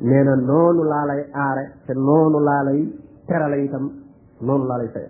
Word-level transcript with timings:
nee 0.00 0.24
na 0.24 0.36
noonu 0.36 0.82
laa 0.84 1.04
lay 1.06 1.22
aare 1.32 1.64
te 1.86 1.92
noonu 1.94 2.38
laa 2.48 2.62
lay 2.66 2.80
terale 3.26 3.58
itam 3.64 3.84
noonu 4.46 4.64
laa 4.68 4.78
lay 4.80 4.88
faye 4.94 5.08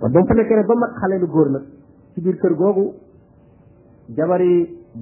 kon 0.00 0.10
ba 0.12 0.20
mu 0.20 0.26
fa 0.28 0.34
nekkee 0.34 0.62
ba 0.70 0.74
mag 0.82 0.92
xale 1.00 1.16
lu 1.22 1.26
góor 1.34 1.48
nag 1.54 1.64
ci 2.14 2.20
biir 2.24 2.36
kër 2.40 2.54
googu 2.62 2.84
jabari 4.16 4.52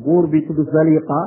buur 0.05 0.25
bi 0.31 0.47
tudd 0.47 0.61
Zaliqa 0.73 1.19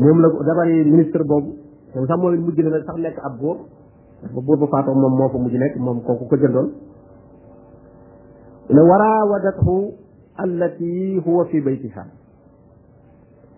moom 0.00 0.20
la 0.22 0.28
jabari 0.46 0.74
ministre 0.92 1.22
boobu 1.30 1.50
moom 1.94 2.06
sax 2.06 2.18
moo 2.18 2.30
leen 2.30 2.44
mujj 2.44 2.58
na 2.62 2.70
nag 2.70 2.84
sax 2.86 2.96
nekk 2.98 3.18
ab 3.26 3.34
buur 3.40 3.56
ba 4.34 4.40
buur 4.46 4.58
ba 4.62 4.66
faatoo 4.72 4.94
moom 5.02 5.14
moo 5.18 5.28
fa 5.32 5.38
mujj 5.38 5.54
nekk 5.62 5.74
moom 5.84 6.02
kooku 6.06 6.24
ko 6.30 6.36
jëndoon 6.42 6.68
ne 8.74 8.80
waraawadathu 8.90 9.78
allati 10.38 11.18
huwa 11.26 11.44
fi 11.44 11.60
baytiha 11.60 12.04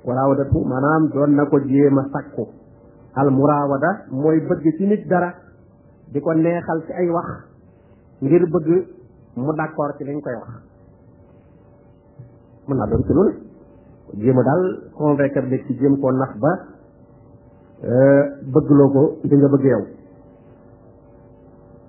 murawadatu 0.04 0.60
maanaam 0.72 1.08
doon 1.14 1.34
na 1.36 1.44
ko 1.46 1.58
jéem 1.60 1.98
a 1.98 2.04
sakku 2.14 2.46
al 3.14 3.30
murawada 3.30 3.90
mooy 4.10 4.40
bëgg 4.48 4.64
ci 4.78 4.86
nit 4.86 5.06
dara 5.08 5.34
di 6.12 6.20
ko 6.20 6.32
neexal 6.34 6.80
ci 6.86 6.92
ay 6.92 7.08
wax 7.10 7.28
ngir 8.22 8.46
bëgg 8.52 8.68
mu 9.36 9.52
d'accord 9.56 9.94
ci 9.98 10.04
lañ 10.04 10.20
koy 10.20 10.32
wax 10.40 10.50
mën 12.68 12.76
naa 12.76 12.86
doon 12.90 13.02
ci 13.06 13.12
ne 13.12 13.26
jéem 14.24 14.38
a 14.38 14.42
daal 14.42 14.90
convaincre 14.96 15.42
nit 15.50 15.62
ci 15.66 15.76
jéem 15.76 15.96
koo 16.00 16.10
nax 16.12 16.32
ba 16.40 16.52
euh, 17.84 18.24
bëggloo 18.54 18.90
ko 18.94 19.18
li 19.22 19.36
nga 19.36 19.48
bëgg 19.48 19.64
yow 19.64 19.84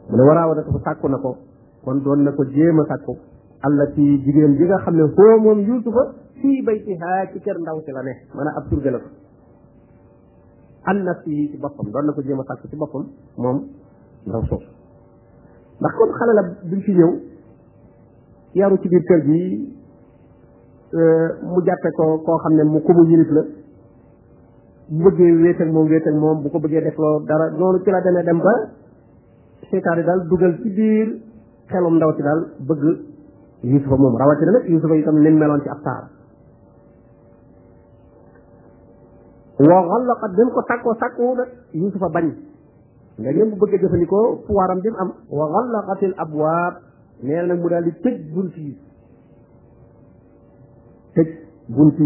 mu 0.09 0.15
ne 0.17 0.21
warawadatu 0.27 0.79
sàkku 0.83 1.07
na 1.07 1.17
ko 1.17 1.37
kon 1.83 2.01
doon 2.03 2.23
na 2.23 2.31
ko 2.33 2.43
jéem 2.43 2.79
a 2.81 2.85
sàkku 2.91 3.15
allati 3.67 4.05
jigéen 4.25 4.55
bi 4.57 4.63
nga 4.69 4.77
xam 4.85 4.95
ne 4.95 5.03
foo 5.17 5.33
moom 5.43 5.59
yuusufa 5.67 6.03
fii 6.41 6.61
baytiha 6.65 7.27
ci 7.33 7.39
kër 7.45 7.57
ndaw 7.61 7.77
si 7.85 7.91
la 7.91 8.01
ne 8.07 8.13
mën 8.35 8.47
a 8.49 8.51
ab 8.61 8.65
surga 8.69 8.91
la 8.95 8.99
ko 8.99 9.09
an 10.89 10.97
nafsi 11.05 11.57
na 11.61 12.13
ko 12.15 12.21
jéem 12.23 12.39
a 12.39 12.43
sàkk 12.49 12.69
ci 12.69 12.75
boppam 12.75 13.05
moom 13.37 13.57
ndaw 14.27 14.41
soosu 14.49 14.67
ndax 15.81 15.93
comme 15.97 16.13
xale 16.19 16.33
la 16.37 16.43
duñ 16.71 16.81
fi 16.85 16.93
ci 18.81 18.87
biir 18.89 19.03
kër 19.09 19.21
gi 19.27 19.41
euh, 20.97 21.27
mu 21.51 21.59
jàppe 21.65 21.91
ko 21.97 22.05
koo 22.25 22.37
xam 22.41 22.53
ne 22.55 22.63
mu 22.63 22.81
ko 22.81 22.91
mu 22.93 23.03
yilif 23.09 23.29
la 23.29 23.41
bu 24.89 25.03
bëggee 25.03 25.35
wéet 25.41 26.03
bu 26.41 26.49
ko 26.49 26.59
bëggee 26.59 26.81
def 26.81 26.97
dara 27.27 27.51
noonu 27.57 27.79
ci 27.83 27.91
la 27.91 28.01
demee 28.01 28.23
dem 28.23 28.39
ba 28.39 28.53
seytaane 29.69 30.03
daal 30.03 30.27
dugal 30.27 30.53
ci 30.61 31.03
ndaw 31.71 32.11
si 32.15 32.21
daal 32.23 32.43
bëgg 32.67 33.09
yusufa 33.63 33.95
moom 33.97 34.17
rawatina 34.17 34.51
nag 34.57 34.69
yusufa 34.69 34.95
itam 34.97 35.17
nim 35.21 35.37
meloon 35.37 35.61
ci 35.61 35.69
ab 35.69 35.81
taar 35.83 36.09
wa 39.61 39.77
xallaqat 39.89 40.31
bi 40.37 40.41
mu 40.43 40.51
ko 40.51 40.61
sàkkoo 40.69 40.95
sàkkoo 40.99 41.35
nag 41.37 41.49
yusufa 41.71 42.09
bañ 42.09 42.27
nga 43.21 43.31
ñoom 43.31 43.49
bu 43.49 43.55
bëgg 43.65 43.75
a 43.75 43.77
jëfandikoo 43.81 44.35
pouvoiram 44.47 44.79
bi 44.81 44.89
mu 44.89 44.97
am 44.97 45.09
wa 45.29 45.45
xallaqatil 45.53 46.13
abwaab 46.17 46.73
nee 47.23 47.41
na 47.45 47.53
mu 47.55 47.67
daal 47.69 47.83
di 47.83 47.91
tëj 48.03 48.17
bunt 48.33 48.53
yi 48.57 48.77
tëj 51.15 51.29
bunt 51.75 51.97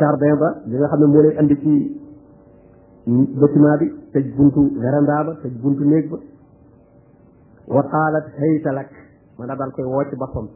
jardin 0.00 0.36
ba 0.40 0.48
li 0.66 0.76
nga 0.76 0.88
xam 0.88 1.00
ne 1.00 1.06
moo 1.12 1.22
lay 1.22 1.36
andi 1.36 1.56
ci 1.62 1.72
bâtiment 3.40 3.76
bi 3.80 3.86
tëj 4.12 4.26
buntu 4.36 4.60
véranda 4.80 5.24
ba 5.24 5.32
tëj 5.42 5.54
buntu 5.62 5.84
néeg 5.84 6.08
ba 6.10 6.18
wa 7.74 7.82
qaalat 7.82 8.24
hayta 8.38 8.72
lak 8.72 8.88
man 9.38 9.48
daal 9.48 9.72
koy 9.74 9.84
woo 9.84 10.04
ci 10.08 10.16
boppam 10.16 10.48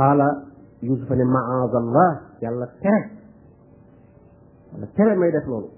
qaala 0.00 0.28
yusufa 0.88 1.14
ne 1.20 1.24
maazallah 1.36 2.08
yàlla 2.44 2.66
tere 2.84 3.00
yàlla 4.72 4.88
tere 4.98 5.12
may 5.22 5.30
def 5.36 5.46
loolu 5.52 5.68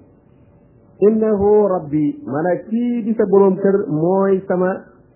innahu 1.09 1.49
rabbi 1.75 2.05
maanaam 2.35 2.59
kii 2.71 2.97
di 3.09 3.13
sa 3.21 3.25
boroom 3.35 3.57
kër 3.65 3.77
mooy 4.03 4.35
sama 4.51 4.71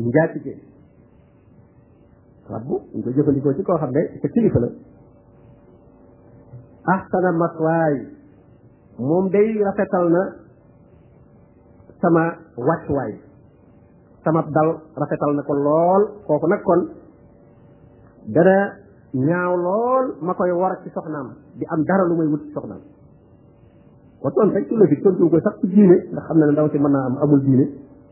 njaatige 0.09 0.55
rabbu 2.55 2.75
ñu 2.94 3.00
ko 3.06 3.11
jëfandikoo 3.17 3.55
ci 3.56 3.62
koo 3.69 3.78
xam 3.83 3.91
ne 3.97 4.03
sa 4.22 4.27
kilifa 4.33 4.59
la 4.65 4.69
ahsana 6.94 7.31
maswaay 7.41 7.94
moom 9.09 9.25
day 9.34 9.49
rafetal 9.69 10.06
na 10.17 10.23
sama 12.03 12.25
wàccuwaay 12.69 13.12
sama 14.25 14.41
dal 14.55 14.71
rafetal 15.03 15.33
na 15.37 15.43
ko 15.49 15.55
lool 15.67 16.03
kooku 16.27 16.47
nag 16.53 16.62
kon 16.69 16.81
dana 18.34 18.59
ñaaw 19.16 19.56
lool 19.56 20.06
ma 20.21 20.34
koy 20.37 20.50
war 20.53 20.77
ci 20.84 20.91
soxnaam 20.93 21.32
di 21.56 21.65
am 21.72 21.82
dara 21.84 22.04
lu 22.04 22.16
may 22.16 22.27
wut 22.28 22.43
ci 22.44 22.50
soxnaam 22.53 22.81
ba 24.22 24.31
toon 24.31 24.50
rek 24.53 24.69
ci 24.69 24.75
logique 24.77 25.00
tontu 25.03 25.31
ko 25.31 25.41
sax 25.41 25.59
ci 25.62 25.66
diine 25.72 25.97
na 26.12 26.21
ne 26.34 26.50
ndaw 26.53 26.69
si 26.69 26.77
mën 26.78 26.91
naa 26.93 27.06
am 27.09 27.16
amul 27.25 27.41
diine 27.41 27.65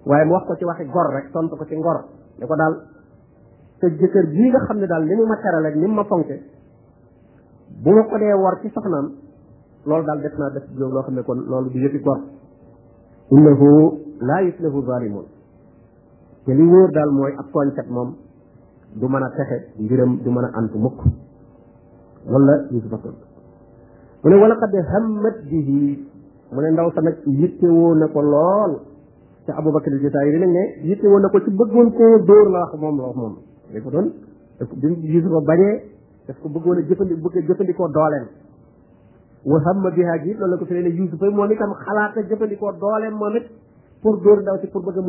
waaye 0.06 0.24
mu 0.24 0.32
wax 0.32 0.46
ko 0.48 0.54
ci 0.56 0.64
waxi 0.64 0.84
gor 0.88 1.06
rek 1.12 1.30
tontu 1.32 1.56
ko 1.56 1.64
ci 1.66 1.76
ngor 1.76 2.04
ne 2.40 2.46
daal 2.46 2.74
te 3.80 3.86
jëkkër 4.00 4.28
jii 4.32 4.48
nga 4.48 4.60
xam 4.64 4.78
ne 4.80 4.86
daal 4.86 5.04
ni 5.04 5.14
mu 5.14 5.26
ma 5.26 5.36
terale 5.36 5.66
ak 5.68 5.74
ni 5.76 5.86
mu 5.86 5.92
ma 5.94 6.04
fonke 6.04 6.36
bu 7.84 7.90
ma 7.92 8.02
ko 8.08 8.16
dee 8.16 8.32
war 8.40 8.60
ci 8.62 8.70
soxnaam 8.72 9.12
loolu 9.84 10.04
daal 10.06 10.20
def 10.22 10.38
naa 10.38 10.50
def 10.50 10.64
jóg 10.78 10.90
loo 10.92 11.02
xam 11.02 11.14
ne 11.14 11.22
kon 11.22 11.44
loolu 11.48 11.68
du 11.68 11.78
yëfi 11.80 12.00
gor 12.00 12.20
innahu 13.28 14.00
laa 14.20 14.40
yuflihu 14.40 14.80
zalimun 14.88 15.24
te 16.44 16.52
li 16.54 16.62
wóor 16.64 16.90
daal 16.92 17.10
mooy 17.12 17.32
ab 17.36 17.50
tooñkat 17.52 17.88
moom 17.90 18.16
du 19.00 19.06
mën 19.08 19.22
a 19.22 19.28
texe 19.36 19.56
mbiram 19.78 20.12
du 20.24 20.28
mën 20.30 20.44
a 20.44 20.50
ant 20.60 20.72
mukk 20.84 21.00
loolu 22.28 22.44
la 22.50 22.54
yusufa 22.70 22.96
tontu 23.02 23.26
mu 24.22 24.30
ne 24.30 24.36
wala 24.42 24.54
xad 24.60 24.72
hammat 24.92 25.42
bihi 25.46 26.08
mu 26.52 26.60
ne 26.60 26.70
ndaw 26.70 26.92
sa 26.94 27.00
nag 27.00 27.16
yitte 27.26 27.64
woo 27.66 27.94
na 27.94 28.06
ko 28.06 28.20
lool 28.20 28.80
te 29.46 29.50
abubakar 29.52 29.92
jotaay 30.00 30.30
bi 30.30 30.38
nag 30.38 30.48
ne 30.50 30.60
yitte 30.82 31.06
woo 31.06 31.18
na 31.18 31.28
ko 31.28 31.40
ci 31.42 31.50
bëggoon 31.50 31.92
koo 31.92 32.18
dóor 32.20 32.48
la 32.50 32.58
wax 32.60 32.74
moom 32.78 32.96
la 32.96 33.04
wax 33.06 33.16
moom 33.16 33.34
da 33.72 33.80
ko 33.82 33.90
doon 33.90 34.12
daf 34.58 34.68
ko 34.68 34.76
bi 34.76 35.10
yusufa 35.10 35.40
bañee 35.40 35.90
ko 36.40 36.48
bëggoon 36.48 36.78
a 36.78 36.82
jëfandi 36.86 37.14
bëgg 37.14 37.44
jëfandikoo 37.48 37.88
dooleem 37.88 38.26
wa 39.44 39.58
hamma 39.66 39.90
biha 39.90 40.18
gi 40.22 40.34
loolu 40.34 40.50
la 40.52 40.56
ko 40.58 40.64
fi 40.66 40.74
ne 40.74 40.88
yusufa 41.00 41.30
moom 41.30 41.50
itam 41.50 41.74
xalaat 41.84 42.14
na 42.16 42.22
jëfandikoo 42.28 42.72
dooleem 42.78 43.14
moom 43.14 43.36
it 43.38 43.46
pour 44.02 44.20
dóor 44.22 44.38
ndaw 44.40 44.56
si 44.60 44.66
pour 44.68 44.82
bëgg 44.84 44.98
a 44.98 45.02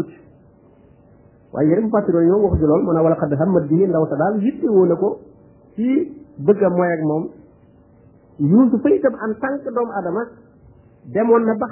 waaye 1.55 1.69
yeneen 1.71 1.89
fàttali 1.91 2.23
ñoom 2.27 2.41
waxuñu 2.45 2.67
lool 2.67 2.83
mu 2.85 2.91
ne 2.93 2.99
wala 3.05 3.15
xadd 3.15 3.33
hammat 3.39 3.65
bi 3.69 3.87
ndaw 3.87 4.05
sa 4.11 4.15
daal 4.21 4.35
yitte 4.43 4.67
woo 4.75 4.85
na 4.85 4.95
ko 4.95 5.19
ci 5.75 5.87
bëgg 6.45 6.63
a 6.63 6.69
mooy 6.69 6.91
ak 6.91 7.01
moom 7.09 7.23
Yuusufa 8.37 8.89
itam 8.89 9.13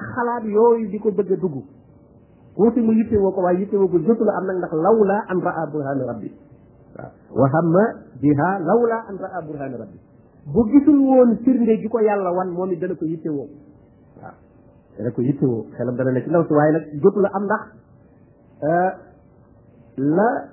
xalaat 0.04 0.44
yooyu 0.46 0.86
di 0.92 1.00
ko 1.00 1.10
dugg 1.12 1.32
tuuti 1.42 2.80
yitte 2.80 3.16
woo 3.18 3.32
ko 3.32 3.42
am 3.42 4.46
nag 4.46 4.58
ndax 4.62 4.72
lawla 4.74 5.18
an 5.28 5.40
raa 5.42 5.66
burhaana 5.74 6.04
rabbi 6.06 6.32
waaw 6.96 7.42
wa 7.42 7.48
hamma 7.52 7.84
biha 8.22 8.60
lawla 8.60 8.98
an 9.10 9.16
raa 9.20 9.42
burhaana 9.42 9.78
rabbi 9.82 9.98
bu 10.54 10.66
gisul 10.70 10.98
woon 11.02 11.38
firnde 11.44 11.78
ji 11.82 11.88
ko 11.90 12.00
yàlla 12.00 12.32
wan 12.32 12.52
moom 12.54 12.72
it 12.72 12.80
dana 12.80 12.96
ko 12.96 13.06
yitte 13.06 13.28
woo 13.28 13.48
waaw 14.22 14.36
dana 14.98 15.12
ko 15.12 15.22
yitte 15.22 15.44
woo 15.44 15.66
xelam 15.78 15.96
dana 15.98 16.12
ne 16.12 16.22
ci 16.22 16.30
ndaw 16.30 16.46
si 16.48 16.54
waaye 16.54 16.72
nag 16.72 17.16
la 17.26 17.30
am 17.34 17.44
ndax 17.44 17.62
euh, 18.64 18.92
la 19.98 20.48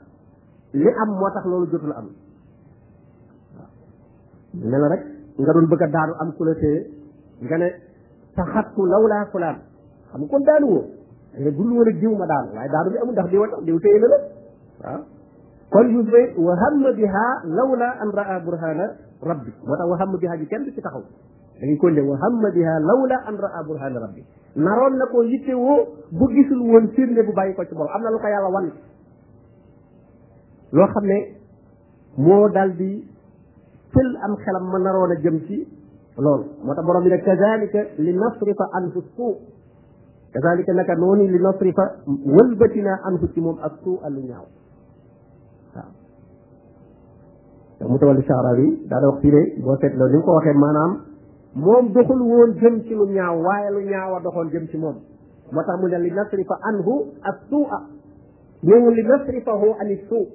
li 0.75 0.87
am 1.03 1.09
moo 1.09 1.31
tax 1.35 1.45
loolu 1.45 1.67
jotul 1.73 1.93
am 1.97 2.09
waaw 3.57 3.69
ne 4.71 4.89
rek 4.93 5.03
nga 5.41 5.53
doon 5.53 5.67
bëgg 5.69 5.83
a 5.83 5.87
daanu 5.89 6.13
am 6.21 6.33
ku 6.37 6.45
la 6.45 6.55
téye 6.55 6.87
nga 7.43 7.57
ne 7.57 7.69
taxattu 8.37 8.85
lawlaa 8.85 9.27
fulaan 9.33 9.57
xam 10.13 10.27
kon 10.29 10.41
daanu 10.45 10.67
woo 10.67 10.85
nga 11.39 11.51
budul 11.51 11.89
a 11.89 11.93
jiw 11.93 12.13
ma 12.17 12.27
daanu 12.27 12.51
waaye 12.55 12.69
daanu 12.71 12.91
bi 12.91 12.99
amul 12.99 13.13
ndax 13.13 13.31
diwa 13.31 13.47
tax 13.51 13.61
diw 13.65 13.79
téye 13.81 13.99
na 13.99 14.07
la 14.09 14.17
waaw 14.85 15.03
kon 15.71 15.87
Yuusuf 15.91 16.37
wa 16.37 16.55
hamma 16.57 16.93
biha 16.93 17.33
lawla 17.47 17.95
an 18.01 18.11
raa 18.13 18.41
burhana 18.45 18.97
rabbi 19.23 19.53
moo 19.67 19.77
tax 19.77 19.87
wa 19.89 19.97
hamma 19.97 20.17
biha 20.19 20.37
ji 20.37 20.47
kenn 20.47 20.65
du 20.65 20.71
ci 20.75 20.81
taxaw 20.83 21.01
da 21.01 21.67
ngay 21.67 21.77
kon 21.77 21.93
ne 21.95 22.01
wa 22.01 22.17
hamma 22.21 22.51
biha 22.51 22.79
lawla 22.79 23.23
an 23.27 23.37
raa 23.37 23.63
burhana 23.65 23.99
rabbi 24.01 24.23
naroon 24.57 24.97
na 24.99 25.07
ko 25.07 25.23
yitte 25.23 25.53
woo 25.55 25.89
bu 26.11 26.29
gisul 26.29 26.61
woon 26.61 26.89
firnde 26.89 27.23
bu 27.25 27.33
bàyyi 27.33 27.55
ko 27.55 27.65
ci 27.65 27.75
borom 27.75 27.91
am 27.95 28.03
na 28.03 28.11
lu 28.11 28.19
ko 28.19 28.27
yàlla 28.27 28.49
wan 28.49 28.73
loo 30.77 30.87
xam 30.95 31.05
ne 31.11 31.17
moo 32.17 32.49
daal 32.49 32.71
di 32.79 32.91
tël 33.93 34.11
am 34.27 34.33
xelam 34.45 34.65
ma 34.73 34.79
naroon 34.79 35.11
a 35.15 35.17
jëm 35.25 35.37
ci 35.47 35.57
loolu 36.25 36.45
moo 36.65 36.75
tax 36.75 36.85
borom 36.87 37.03
bi 37.03 37.11
nag 37.11 37.23
kazalika 37.23 37.81
li 38.05 38.13
nasrifa 38.15 38.65
anhu 38.79 39.01
suu 39.15 39.35
kazalika 40.33 40.73
naka 40.73 40.95
noonu 40.95 41.25
li 41.35 41.39
nasrifa 41.47 41.85
wëlbatinaa 42.35 42.99
anhu 43.07 43.27
ci 43.35 43.41
moom 43.41 43.59
ak 43.67 43.73
suu 43.83 43.99
alu 44.05 44.21
ñaaw 44.29 44.47
waaw 45.75 45.89
te 47.79 47.85
mu 47.91 47.99
tawalli 47.99 48.23
Sha'rawi 48.29 48.69
daal 48.91 49.05
wax 49.11 49.19
fii 49.23 49.31
de 49.35 49.43
boo 49.65 49.77
seetloo 49.81 50.09
ni 50.09 50.17
mu 50.19 50.23
ko 50.27 50.33
waxee 50.37 50.53
maanaam 50.65 50.93
moom 51.65 51.85
doxul 51.95 52.21
woon 52.33 52.51
jëm 52.61 52.75
lu 52.99 53.05
ñaaw 53.17 53.37
waaye 53.47 53.69
lu 53.75 53.81
ñaaw 53.91 54.11
a 54.17 54.21
doxoon 54.25 54.49
jëm 54.53 54.67
ci 54.71 54.77
moom 54.83 54.97
moo 55.53 55.63
tax 55.67 55.77
mu 55.81 55.87
ne 55.89 55.99
li 56.05 56.11
nasrifa 56.19 56.55
anhu 56.69 56.95
as 57.29 57.37
suu 57.49 57.65
a 57.77 57.79
ñëwul 58.67 58.95
li 58.99 59.03
nasrifahu 59.11 59.69
ani 59.81 59.97
suu 60.09 60.27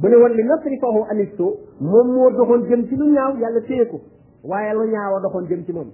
bu 0.00 0.08
ne 0.10 0.16
woon 0.16 0.30
li 0.36 0.42
nasrifahu 0.48 1.02
anisto 1.12 1.44
moom 1.80 2.06
moo 2.16 2.30
doxoon 2.30 2.62
jëm 2.68 2.86
ci 2.88 2.96
lu 2.96 3.06
ñaaw 3.12 3.36
yàlla 3.40 3.60
téye 3.60 3.86
ko 3.90 4.00
waaye 4.42 4.72
lu 4.72 4.86
ñaaw 4.90 5.16
a 5.16 5.20
doxoon 5.20 5.46
jëm 5.48 5.64
ci 5.66 5.72
moom 5.72 5.90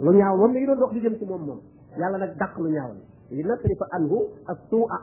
lu 0.00 0.10
ñaaw 0.16 0.36
moom 0.36 0.52
la 0.54 0.60
ñu 0.60 0.66
doon 0.66 0.78
dox 0.78 0.92
di 0.92 1.00
jëm 1.00 1.16
ci 1.18 1.24
moom 1.24 1.42
moom 1.46 1.60
yàlla 1.96 2.18
nag 2.18 2.36
dàq 2.36 2.58
lu 2.58 2.68
ñaaw 2.70 2.90
li 3.30 3.36
li 3.36 3.42
nasrifa 3.44 3.86
anhu 3.90 4.18
as 4.46 4.56
suu 4.68 4.84
a 4.90 4.98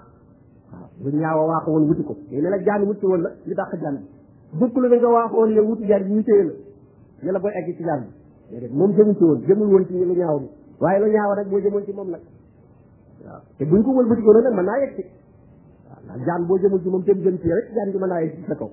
waaw 0.72 0.88
lu 1.04 1.10
ñaaw 1.18 1.40
a 1.42 1.46
waaxu 1.46 1.70
woon 1.72 1.88
wuti 1.88 2.04
ko 2.04 2.16
yéen 2.30 2.44
ne 2.44 2.50
la 2.50 2.60
jaan 2.62 2.84
wuti 2.84 3.06
woon 3.06 3.22
la 3.22 3.30
ñu 3.48 3.54
dàq 3.54 3.74
jaan 3.82 3.96
bi 4.00 4.58
bukk 4.60 4.76
lu 4.82 4.88
da 4.90 4.96
nga 4.98 5.08
waaxu 5.10 5.36
woon 5.36 5.50
yow 5.52 5.66
wuti 5.70 5.86
jaan 5.86 6.04
bi 6.04 6.22
la 6.28 6.44
ñu 7.24 7.32
la 7.32 7.40
booy 7.40 7.52
egg 7.54 7.74
ci 7.78 7.84
jaan 7.84 8.04
moom 8.74 8.92
jëmu 8.96 9.16
ci 9.16 9.24
woon 9.24 9.40
jëmul 9.48 9.68
woon 9.68 9.86
ci 9.86 9.94
lu 10.06 10.14
ñaaw 10.14 10.40
bi 10.40 10.48
waaye 10.82 11.00
lu 11.00 11.08
ñaaw 11.10 11.36
nag 11.36 11.48
moo 11.52 11.60
jëmoon 11.62 11.84
ci 11.86 11.92
moom 11.94 12.10
nag 12.10 12.22
waaw 13.26 13.42
te 13.58 13.64
buñ 13.66 13.82
ko 13.82 13.92
wëlbatikoon 13.92 14.42
nag 14.44 14.54
mën 14.54 14.66
naa 14.66 14.80
yegg 14.82 14.94
ci 14.98 15.04
ndax 16.06 16.22
jaan 16.26 16.46
boo 16.48 16.58
jëmul 16.62 16.82
ci 16.84 16.90
moom 16.90 17.04
jëm 17.08 17.20
jëm 17.26 17.38
ci 17.42 17.48
rek 17.54 17.72
jaan 17.76 17.92
ji 17.92 17.98
mën 18.00 18.10
naa 18.10 18.20
yegg 18.22 18.36
ci 18.36 18.44
sa 18.50 18.56
kaw 18.56 18.70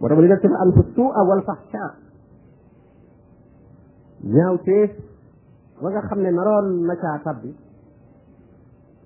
moo 0.00 0.08
tax 0.08 0.18
li 0.20 0.26
nga 0.26 0.38
tëf 0.40 0.52
an 0.62 0.70
fa 0.74 1.22
wal 1.28 1.42
fax 1.48 1.60
ca 1.72 1.84
ñaaw 4.34 4.56
teef 4.66 4.90
ba 5.82 5.88
nga 5.90 6.02
xam 6.08 6.20
ne 6.22 6.30
naroon 6.30 6.68
na 6.86 6.94
caa 7.02 7.18
tabbi 7.24 7.50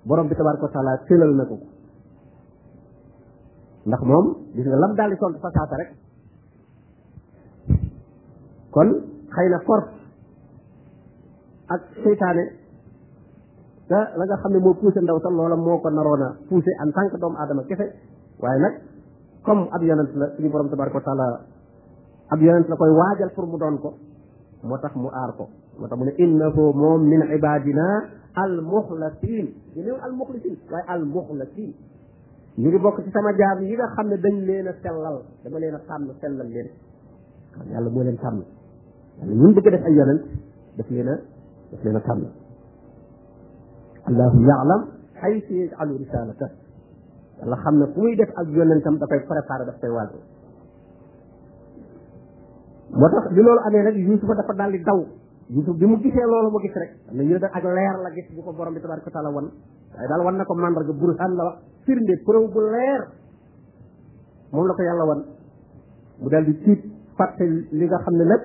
borom 0.06 0.28
bi 0.28 0.34
tabaraka 0.34 0.64
wa 0.64 0.70
taala 0.72 0.96
tëlal 1.08 1.32
na 1.36 1.44
ko 1.50 1.56
ndax 3.88 4.02
moom 4.10 4.26
gis 4.54 4.66
lam 4.66 4.94
daal 4.96 5.10
di 5.10 5.16
tontu 5.18 5.38
fa 5.44 5.50
saasa 5.50 5.76
rek 5.82 5.90
kon 8.74 8.90
xëy 9.36 9.48
na 9.50 9.58
kor 9.66 9.82
ak 11.74 11.80
seytaane 12.02 12.44
te 13.88 13.96
la 14.18 14.24
nga 14.28 14.36
xam 14.42 14.52
ne 14.52 14.58
moo 14.60 14.74
poussé 14.76 15.00
ndaw 15.00 15.18
sa 15.24 15.30
loola 15.32 15.56
moo 15.56 15.78
ko 15.80 15.88
naroon 15.90 16.20
a 16.24 16.28
poussé 16.48 16.70
en 16.84 16.90
tant 16.92 17.08
que 17.08 17.16
doomu 17.16 17.36
aadama 17.40 17.62
kese 17.64 17.86
waaye 18.42 18.60
nag 18.60 18.74
comme 19.44 19.64
ab 19.72 19.82
yonent 19.82 20.10
la 20.14 20.26
suñu 20.36 20.48
borom 20.52 20.68
tabaraka 20.68 20.96
wa 20.96 21.02
taala 21.08 21.26
ab 22.28 22.40
yonent 22.40 22.68
la 22.68 22.76
koy 22.76 22.90
waajal 22.90 23.30
pour 23.34 23.46
mu 23.46 23.56
doon 23.58 23.78
ko 23.78 23.94
moo 24.62 24.76
tax 24.78 24.94
mu 24.94 25.08
aar 25.10 25.32
ko 25.40 25.48
moo 25.78 25.88
tax 25.88 25.98
mu 25.98 26.04
ne 26.04 26.12
innahu 26.20 26.60
moom 26.76 27.00
min 27.08 27.22
ibadina 27.34 27.86
al 28.34 28.60
muxlasin 28.60 29.46
ñu 29.74 29.80
néew 29.82 29.96
al 30.04 30.12
muxlisin 30.12 30.56
waaye 30.70 30.84
al 30.86 31.04
muxlasin 31.06 31.72
ñu 32.60 32.68
ngi 32.68 32.78
bokk 32.78 33.00
ci 33.04 33.10
sama 33.10 33.32
jaam 33.38 33.58
yi 33.64 33.74
nga 33.74 33.86
xam 33.96 34.08
ne 34.08 34.18
dañ 34.20 34.34
leen 34.48 34.66
a 34.68 34.72
sellal 34.84 35.20
dama 35.42 35.58
leen 35.58 35.74
a 35.74 35.80
tànn 35.88 36.08
sellal 36.20 36.46
leen 36.46 36.68
yàlla 37.72 37.88
moo 37.88 38.02
leen 38.04 38.18
tànn 38.20 38.44
yàlla 39.18 39.88
yonent 39.98 40.22
daf 40.76 40.88
leen 40.90 41.08
a 41.08 41.14
daf 41.72 41.82
leen 41.84 41.96
a 41.96 42.00
tànn 42.00 42.37
allahu 44.08 44.36
yaalam 44.50 44.80
xaytu 45.20 45.52
yajalu 45.60 45.92
risalata 46.02 46.46
yàlla 47.40 47.56
xam 47.64 47.74
ne 47.80 47.86
fu 47.90 47.96
muy 48.02 48.14
def 48.16 48.30
ak 48.42 48.46
yonentam 48.56 48.94
da 49.00 49.06
koy 49.10 49.20
préparé 49.30 49.64
daf 49.68 49.76
koy 49.80 49.90
wàllu 49.96 50.18
moo 53.00 53.08
tax 53.14 53.24
bi 53.36 53.40
loolu 53.46 53.60
amee 53.68 53.82
nag 53.86 53.96
yuusufa 54.06 54.34
dafa 54.38 54.52
daal 54.60 54.72
di 54.74 54.80
daw 54.88 55.00
yusuf 55.54 55.74
bi 55.80 55.86
mu 55.90 55.96
gisee 56.02 56.24
loolu 56.32 56.58
gis 56.64 56.74
rek 56.82 56.92
na 57.16 57.22
ñu 57.28 57.36
ne 57.42 57.46
ak 57.56 57.64
leer 57.76 57.94
la 58.04 58.10
ko 58.46 58.52
borom 58.56 58.72
bi 58.74 58.80
tabaraka 58.82 59.10
taala 59.14 60.30
na 60.32 60.44
ko 60.48 60.54
mandarga 60.54 60.92
burhan 61.00 61.32
la 61.38 61.42
wax 61.48 61.56
firnde 61.86 62.14
preuve 62.26 62.48
bu 62.54 62.60
moom 64.52 64.64
la 64.68 64.74
ko 64.76 64.82
yàlla 64.88 65.04
wan 65.10 65.20
mu 66.22 66.28
dal 66.32 66.44
di 66.48 66.54
tiit 66.64 66.82
fàtte 67.16 67.44
li 67.78 67.84
nga 67.86 67.98
xam 68.04 68.14
ne 68.20 68.24
lépp 68.30 68.44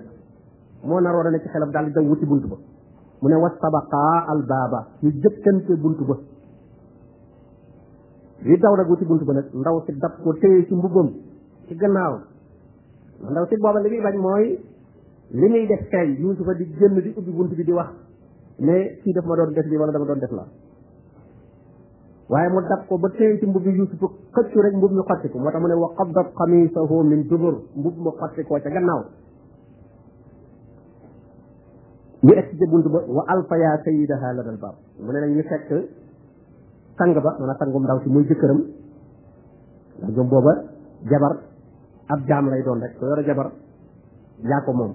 moo 0.87 0.99
naroon 1.03 1.27
na 1.33 1.37
ci 1.43 1.47
xelam 1.53 1.71
daal 1.75 1.85
di 1.87 1.91
daw 1.95 2.03
wuti 2.11 2.25
bunt 2.31 2.45
ba 2.51 2.57
mu 3.23 3.29
ne 3.31 3.35
wat 3.41 3.55
sabaqaa 3.63 4.15
al 4.31 4.41
baaba 4.51 4.79
ñu 4.99 5.09
jëkkante 5.23 5.77
buntu 5.81 6.03
ba 6.03 6.15
li 8.43 8.57
daw 8.59 8.75
nag 8.75 8.87
wuti 8.89 9.05
buntu 9.07 9.23
ba 9.25 9.33
nag 9.39 9.45
ndaw 9.55 9.79
si 9.87 9.95
dab 9.99 10.19
ko 10.23 10.33
téye 10.43 10.65
ci 10.67 10.75
mbubbam 10.75 11.07
ci 11.67 11.73
gannaaw 11.79 12.19
ndaw 13.31 13.45
si 13.47 13.55
booba 13.55 13.79
li 13.79 13.89
muy 13.91 14.01
bañ 14.03 14.15
mooy 14.19 14.45
li 15.31 15.47
muy 15.47 15.63
def 15.71 15.87
tey 15.87 16.19
Yuusufa 16.19 16.53
di 16.59 16.67
génn 16.77 16.99
di 16.99 17.13
ubbi 17.15 17.31
buntu 17.31 17.55
bi 17.55 17.63
di 17.63 17.71
wax 17.71 17.91
ne 18.59 18.99
kii 19.03 19.13
daf 19.15 19.23
ma 19.25 19.35
doon 19.35 19.53
def 19.55 19.67
lii 19.71 19.77
wala 19.79 19.91
dama 19.93 20.05
doon 20.05 20.19
def 20.19 20.31
la 20.31 20.43
waaye 22.29 22.49
mu 22.51 22.59
dab 22.67 22.83
ko 22.87 22.97
ba 22.99 23.09
téye 23.11 23.39
ci 23.39 23.45
mbubbi 23.45 23.69
Yuusufa 23.71 24.11
xëccu 24.35 24.59
rek 24.61 24.75
mbub 24.75 24.91
mi 24.91 25.01
xotti 25.07 25.29
ko 25.31 25.37
moo 25.39 25.49
tax 25.51 25.61
mu 25.63 25.67
ne 25.67 25.73
wa 25.79 25.93
qabdat 25.95 26.33
qamiisahu 26.35 27.03
min 27.03 27.23
dubur 27.27 27.55
mbub 27.73 27.97
mu 28.03 28.11
xotti 28.19 28.43
koo 28.43 28.59
ca 28.59 28.69
gannaaw 28.69 29.05
ñu 32.23 32.33
egg 32.35 32.69
bunt 32.71 32.87
ba 32.89 32.99
wa 33.07 33.23
alfa 33.27 33.57
yaa 33.57 33.81
sayidaha 33.83 34.31
la 34.35 34.43
dal 34.43 34.57
baab 34.57 34.75
mu 35.03 35.11
ne 35.11 35.19
nag 35.19 35.31
ñu 35.35 35.43
fekk 35.43 35.67
sang 36.95 37.13
ba 37.15 37.35
maanaam 37.39 37.57
sangum 37.59 37.83
ndaw 37.83 37.99
si 38.01 38.07
muy 38.09 38.23
jëkkëram 38.23 38.59
ndax 39.99 40.11
jom 40.15 40.27
booba 40.31 40.53
jabar 41.11 41.35
ab 42.07 42.19
jaam 42.27 42.47
lay 42.49 42.63
doon 42.63 42.79
rek 42.79 42.95
ko 42.97 43.05
yor 43.07 43.17
a 43.19 43.23
jabar 43.27 43.51
yaa 44.51 44.61
ko 44.63 44.71
moom 44.71 44.93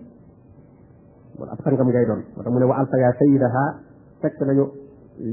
wala 1.39 1.53
ab 1.53 1.61
sangam 1.65 1.89
ngay 1.93 2.07
doon 2.09 2.21
moo 2.35 2.43
tax 2.43 2.49
mu 2.51 2.59
ne 2.59 2.65
wa 2.65 2.77
alfa 2.81 2.97
yaa 2.97 3.13
sayidaha 3.21 3.65
fekk 4.25 4.41
nañu 4.49 4.65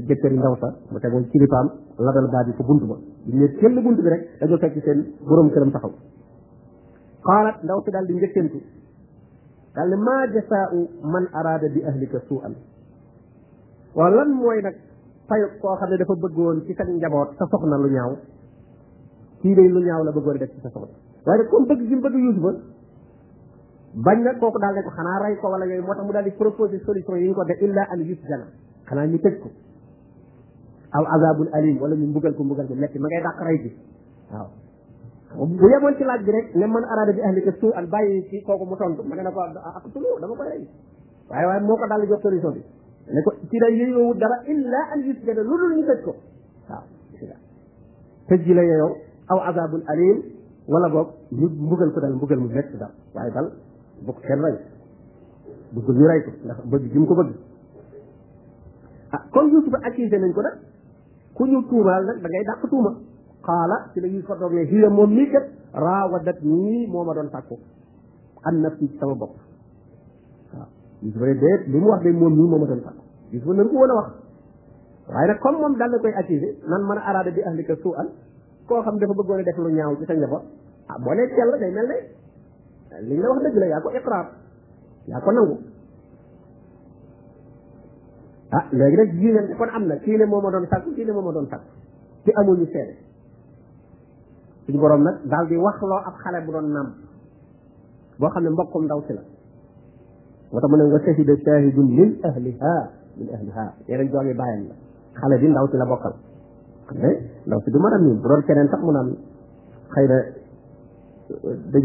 jëkkëri 0.08 0.36
ndaw 0.36 0.54
sa 0.60 0.76
mu 0.92 0.98
tegoo 0.98 1.22
kilifaam 1.32 1.66
la 1.96 2.12
baab 2.12 2.44
bi 2.46 2.52
fa 2.58 2.62
bunt 2.62 2.84
ba 2.88 2.96
ñu 3.24 3.38
ne 3.40 3.48
kenn 3.56 3.80
bunt 3.82 3.96
bi 4.02 4.08
rek 4.14 4.22
dañoo 4.40 4.58
fekk 4.58 4.82
seen 4.84 5.00
borom 5.24 5.48
këram 5.48 5.70
taxaw 5.72 5.92
xaalat 7.26 7.56
ndaw 7.64 7.80
si 7.84 7.90
daal 7.90 8.06
di 8.06 8.16
njëkkantu 8.20 8.58
daal 9.76 9.90
ne 9.92 9.96
maa 10.08 10.18
jasaau 10.34 10.78
man 11.14 11.24
araada 11.40 11.68
bi 11.76 11.80
ahlika 11.90 12.18
suu'an 12.28 12.52
waaw 13.98 14.10
lan 14.18 14.30
mooy 14.40 14.58
nag 14.66 14.76
fayu 15.30 15.46
koo 15.64 15.74
xam 15.80 15.90
ne 15.90 15.96
dafa 16.02 16.14
bëgg 16.24 16.38
woon 16.44 16.58
ci 16.68 16.72
sa 16.78 16.84
njaboot 16.92 17.28
sa 17.40 17.44
soxna 17.54 17.76
lu 17.84 17.88
ñaaw 17.96 18.12
kii 19.42 19.54
day 19.58 19.68
lu 19.74 19.80
ñaaw 19.86 20.02
la 20.08 20.12
bëggoon 20.16 20.36
def 20.40 20.50
ci 20.54 20.60
sa 20.64 20.70
soxna 20.74 20.96
waaye 21.26 21.38
nag 21.42 21.48
comme 21.52 21.66
bëgg 21.70 21.82
gi 21.88 21.94
mu 21.96 22.00
bëgg 22.06 22.16
Yuusufa 22.24 22.52
bañ 24.06 24.18
na 24.24 24.30
kooku 24.40 24.58
daal 24.62 24.74
ne 24.76 24.82
ko 24.86 24.90
xanaa 24.98 25.18
rey 25.24 25.34
ko 25.40 25.46
wala 25.52 25.64
yooyu 25.70 25.82
moo 25.86 25.94
tax 25.94 26.04
mu 26.08 26.12
daal 26.16 26.24
di 26.28 26.32
proposé 26.42 26.76
solution 26.86 27.14
yi 27.20 27.28
ñu 27.28 27.34
ko 27.34 27.44
de 27.44 27.54
illa 27.64 27.82
an 27.92 28.00
yusjana 28.08 28.46
xanaa 28.88 29.06
ñu 29.10 29.18
tëj 29.24 29.34
ko 29.42 29.48
aw 30.96 31.04
azabun 31.16 31.48
alim 31.56 31.76
wala 31.82 31.94
ñu 31.96 32.06
mbugal 32.10 32.34
ko 32.36 32.42
mbugal 32.44 32.66
bi 32.70 32.74
metti 32.82 32.98
ma 32.98 33.06
ngay 33.08 33.22
dàq 33.26 33.36
rey 33.48 33.58
bi 33.64 33.70
waaw 34.32 34.48
bu 35.36 35.68
yemoon 35.70 35.94
ci 35.98 36.04
laaj 36.04 36.24
bi 36.24 36.30
rek 36.32 36.54
ne 36.56 36.66
man 36.66 36.82
araada 36.84 37.12
bi 37.12 37.20
ahlika 37.22 37.52
suu 37.60 37.70
an 37.76 37.86
bàyyi 37.92 38.42
kooku 38.46 38.64
mu 38.64 38.76
tontu 38.76 39.02
ma 39.02 39.14
ne 39.16 39.30
ko 39.30 39.40
ak 39.40 39.56
ah, 39.56 39.68
ah, 39.68 39.82
ah, 39.84 39.90
dama 40.20 40.34
ko 40.38 40.42
rey 40.48 40.62
waaye 41.28 41.46
waaye 41.48 41.60
moo 41.68 41.76
ko 41.76 41.86
daal 41.88 42.02
jox 42.08 42.20
solution 42.22 42.52
bi 42.56 42.62
ne 43.14 43.20
ko 43.24 43.30
ci 43.50 43.56
day 43.62 43.72
yeyoowu 43.80 44.14
dara 44.14 44.36
illa 44.52 44.80
an 44.92 45.00
yusjada 45.06 45.42
lu 45.48 45.54
dul 45.60 45.72
ñu 45.76 45.84
tëj 45.88 46.00
ko 46.06 46.12
waaw 46.68 46.84
tëj 48.28 48.40
ji 48.46 48.52
la 48.54 48.62
yeyoo 48.70 48.92
aw 49.32 49.38
azabun 49.48 49.82
alim 49.92 50.18
wala 50.72 50.88
boog 50.88 51.08
ñu 51.32 51.74
ko 51.92 52.00
dal 52.00 52.14
mbugal 52.16 52.38
mu 52.42 52.48
metti 52.48 52.76
dal 52.82 52.92
waaye 53.14 53.30
dal 53.32 53.48
bu 54.04 54.12
ko 54.12 54.20
kenn 54.26 54.40
rey 54.44 54.56
bëggul 55.74 55.94
ñu 55.98 56.06
rey 56.10 56.20
ko 56.24 56.30
ndax 56.44 56.58
bëgg 56.70 56.90
gi 56.92 56.98
mu 56.98 57.06
ko 57.06 57.14
bëgg 57.14 57.32
ah 59.14 59.22
comme 59.32 59.50
Yuusufa 59.52 59.78
accusé 59.86 60.18
ko 60.36 60.40
nag 60.46 60.56
ku 61.36 61.42
ñu 61.50 61.58
tuumaal 61.68 62.04
nag 62.04 62.16
da 62.22 62.28
ngay 62.28 62.44
dàq 62.48 62.62
tuuma 62.70 62.92
xaala 63.46 63.76
ci 63.94 64.00
la 64.00 64.08
Yuusufa 64.10 64.34
doog 64.34 64.52
ne 64.52 64.62
hiya 64.66 64.88
moom 64.90 65.14
mii 65.14 65.30
kat 65.30 65.46
raawadat 65.72 66.40
nii 66.42 66.86
moo 66.90 67.04
ma 67.06 67.14
doon 67.14 67.28
tàkku 67.30 67.56
an 68.42 68.54
nafsi 68.60 68.88
ci 68.90 68.96
sama 68.98 69.14
bopp 69.14 69.34
waaw 70.52 70.66
Yuusufa 71.06 71.26
ne 71.26 71.34
déet 71.38 71.66
li 71.70 71.78
mu 71.78 71.86
wax 71.88 72.02
de 72.02 72.10
moom 72.10 72.34
mii 72.38 72.48
moo 72.50 72.58
ma 72.58 72.66
doon 72.66 72.82
tàkku 72.82 73.02
Yuusufa 73.30 73.54
nañ 73.54 73.66
ko 73.70 73.74
woon 73.78 73.90
a 73.90 73.94
wax 74.00 74.08
waaye 75.14 75.26
nag 75.30 75.38
comme 75.38 75.58
moom 75.62 75.76
daal 75.78 75.90
na 75.90 75.98
koy 75.98 76.12
attiré 76.12 76.50
nan 76.66 76.82
mën 76.90 76.98
a 76.98 77.02
araada 77.10 77.30
bi 77.30 77.40
ahlika 77.42 77.76
suu 77.82 77.94
an 77.96 78.08
koo 78.66 78.80
xam 78.82 78.98
dafa 78.98 79.12
bëggoon 79.14 79.38
a 79.38 79.42
def 79.46 79.56
lu 79.58 79.70
ñaaw 79.70 79.96
ci 79.98 80.04
sa 80.06 80.14
njaboot 80.14 80.42
ah 80.90 80.98
boo 80.98 81.14
nee 81.14 81.28
teel 81.28 81.48
la 81.50 81.58
day 81.58 81.70
mel 81.70 81.86
ne 81.86 83.02
li 83.08 83.14
nga 83.16 83.28
wax 83.30 83.42
dëgg 83.46 83.56
la 83.58 83.66
yaa 83.66 83.80
ko 83.80 83.90
iqraar 83.94 84.26
yaa 85.06 85.20
ko 85.20 85.30
nangu 85.30 85.56
ah 88.50 88.64
léegi 88.72 88.96
nag 88.96 89.12
yii 89.22 89.32
ne 89.32 89.54
kon 89.54 89.68
am 89.70 89.86
na 89.86 89.96
kii 89.96 90.16
ne 90.16 90.24
moo 90.24 90.40
ma 90.40 90.50
doon 90.50 90.66
sàkku 90.66 90.90
kii 90.94 91.04
ne 91.04 91.12
moo 91.12 91.32
doon 91.32 91.46
sàkku 91.46 91.70
ci 92.24 92.30
amuñu 92.34 92.66
seede 92.66 93.05
suñu 94.66 94.78
borom 94.78 95.02
nag 95.02 95.20
daal 95.30 95.46
di 95.46 95.56
wax 95.56 95.80
loo 95.80 95.96
ab 96.02 96.14
xale 96.22 96.40
bu 96.44 96.50
doon 96.52 96.68
nàmp 96.74 96.90
boo 98.18 98.28
xam 98.30 98.42
ne 98.42 98.50
mbokkum 98.50 98.84
ndaw 98.84 99.00
si 99.06 99.12
la 99.14 99.22
moo 100.50 100.60
tax 100.60 100.70
mu 100.70 100.76
ne 100.76 100.84
nga 100.84 100.98
shahida 101.06 101.34
shahidun 101.44 101.88
min 101.98 102.10
ahliha 102.24 102.74
min 103.18 103.28
ahliha 103.34 103.64
nee 103.86 103.96
nañ 103.96 104.08
doomi 104.12 104.32
la 104.34 104.46
xale 105.18 105.38
bi 105.38 105.48
ndaw 105.48 105.66
si 105.70 105.76
la 105.76 105.84
bokkal 105.86 106.14
xam 106.88 106.96
ne 107.02 107.10
ndaw 107.46 107.60
si 107.62 107.70
du 107.70 107.78
mën 107.78 107.92
a 107.94 107.98
miin 107.98 108.20
bu 108.22 108.26
doon 108.28 108.42
keneen 108.46 108.68
sax 108.68 108.80
mu 108.82 108.90
naan 108.92 109.08
xëy 109.94 110.06
na 110.08 110.18
dañ 111.72 111.82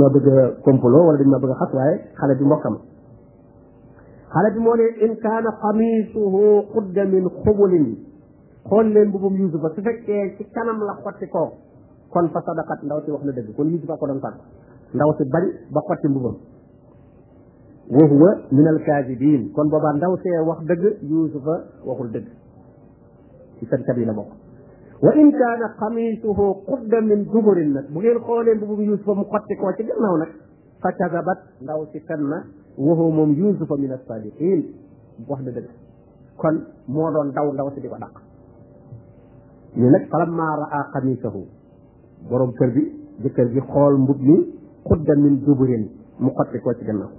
ma 0.00 0.08
bëgg 0.14 0.28
a 0.34 0.38
komplo 0.64 0.98
wala 1.06 1.18
dañ 1.18 1.28
ma 1.28 1.36
a 1.36 1.54
xas 1.60 1.72
waaye 1.76 1.94
xale 2.16 2.34
bi 2.38 2.44
mbokkam 2.44 2.76
xale 4.32 4.48
bi 4.54 4.58
moo 4.64 4.74
ne 4.80 4.86
in 5.04 5.14
kaana 5.24 5.50
qamisuhu 5.60 6.44
xudda 6.72 7.04
min 7.04 7.26
xubulin 7.42 7.86
xool 8.68 8.86
leen 8.94 9.08
mbubum 9.08 9.34
yusufa 9.40 9.68
su 9.74 9.80
fekkee 9.86 10.36
ci 10.36 10.42
kanam 10.54 10.78
la 10.88 10.94
xotti 11.04 11.26
kon 12.14 12.28
fa 12.30 12.40
sadaqat 12.46 12.78
ndaw 12.86 13.02
si 13.04 13.10
wax 13.10 13.22
na 13.26 13.32
dëgg 13.34 13.50
kon 13.58 13.66
Yuusufa 13.72 13.96
ko 13.98 14.06
doon 14.06 14.20
sàkk 14.20 14.38
ndaw 14.94 15.10
si 15.18 15.24
bañ 15.34 15.44
ba 15.74 15.80
xotti 15.88 16.08
mbubam 16.08 16.36
wa 17.94 18.04
huwa 18.12 18.30
min 18.50 18.66
al 18.72 18.78
kon 19.56 19.68
booba 19.74 19.90
ndaw 19.98 20.12
see 20.22 20.30
wax 20.48 20.58
dëgg 20.70 20.82
Yuusufa 21.10 21.54
waxul 21.84 22.10
dëgg 22.14 22.26
ci 23.58 23.66
fenkat 23.66 23.96
yi 23.98 24.04
la 24.06 24.12
bokk 24.12 24.30
wa 25.02 25.12
in 25.20 25.30
kaana 25.32 25.74
xamiisuhu 25.78 26.46
qudda 26.66 27.00
min 27.00 27.24
duburin 27.34 27.72
nag 27.74 27.90
bu 27.90 27.98
ngeen 27.98 28.18
xoolee 28.22 28.54
mbubum 28.54 28.80
Yuusufa 28.80 29.12
mu 29.14 29.24
xotti 29.24 29.56
koo 29.58 29.72
ci 29.76 29.82
gannaaw 29.82 30.16
nag 30.16 30.30
fa 30.80 30.92
kasabat 30.92 31.38
ndaw 31.62 31.84
si 31.92 31.98
fen 32.06 32.22
na 32.30 32.46
wa 32.78 32.94
huwa 32.94 33.10
moom 33.14 33.34
Yuusufa 33.34 33.74
min 33.76 33.90
as 33.90 34.00
wax 35.28 35.40
na 35.42 35.50
dëgg 35.50 35.66
kon 36.36 36.62
moo 36.86 37.10
doon 37.10 37.32
daw 37.34 37.52
ndaw 37.52 37.70
si 37.74 37.80
di 37.80 37.88
ko 37.88 37.96
dàq 37.98 38.14
ñu 39.74 39.90
nag 39.90 40.06
falammaa 40.10 40.54
raa 40.62 40.84
xamiisahu 40.94 41.42
boroom 42.30 42.52
kër 42.58 42.70
bi 42.74 42.84
jëkkër 43.24 43.50
gi 43.54 43.60
xool 43.70 43.96
mbub 44.04 44.20
mi 44.28 44.36
xudda 44.88 45.14
min 45.20 45.38
duburin 45.44 45.84
mu 46.18 46.30
xotti 46.38 46.58
koo 46.62 46.72
ci 46.78 46.84
gannaaw 46.84 47.10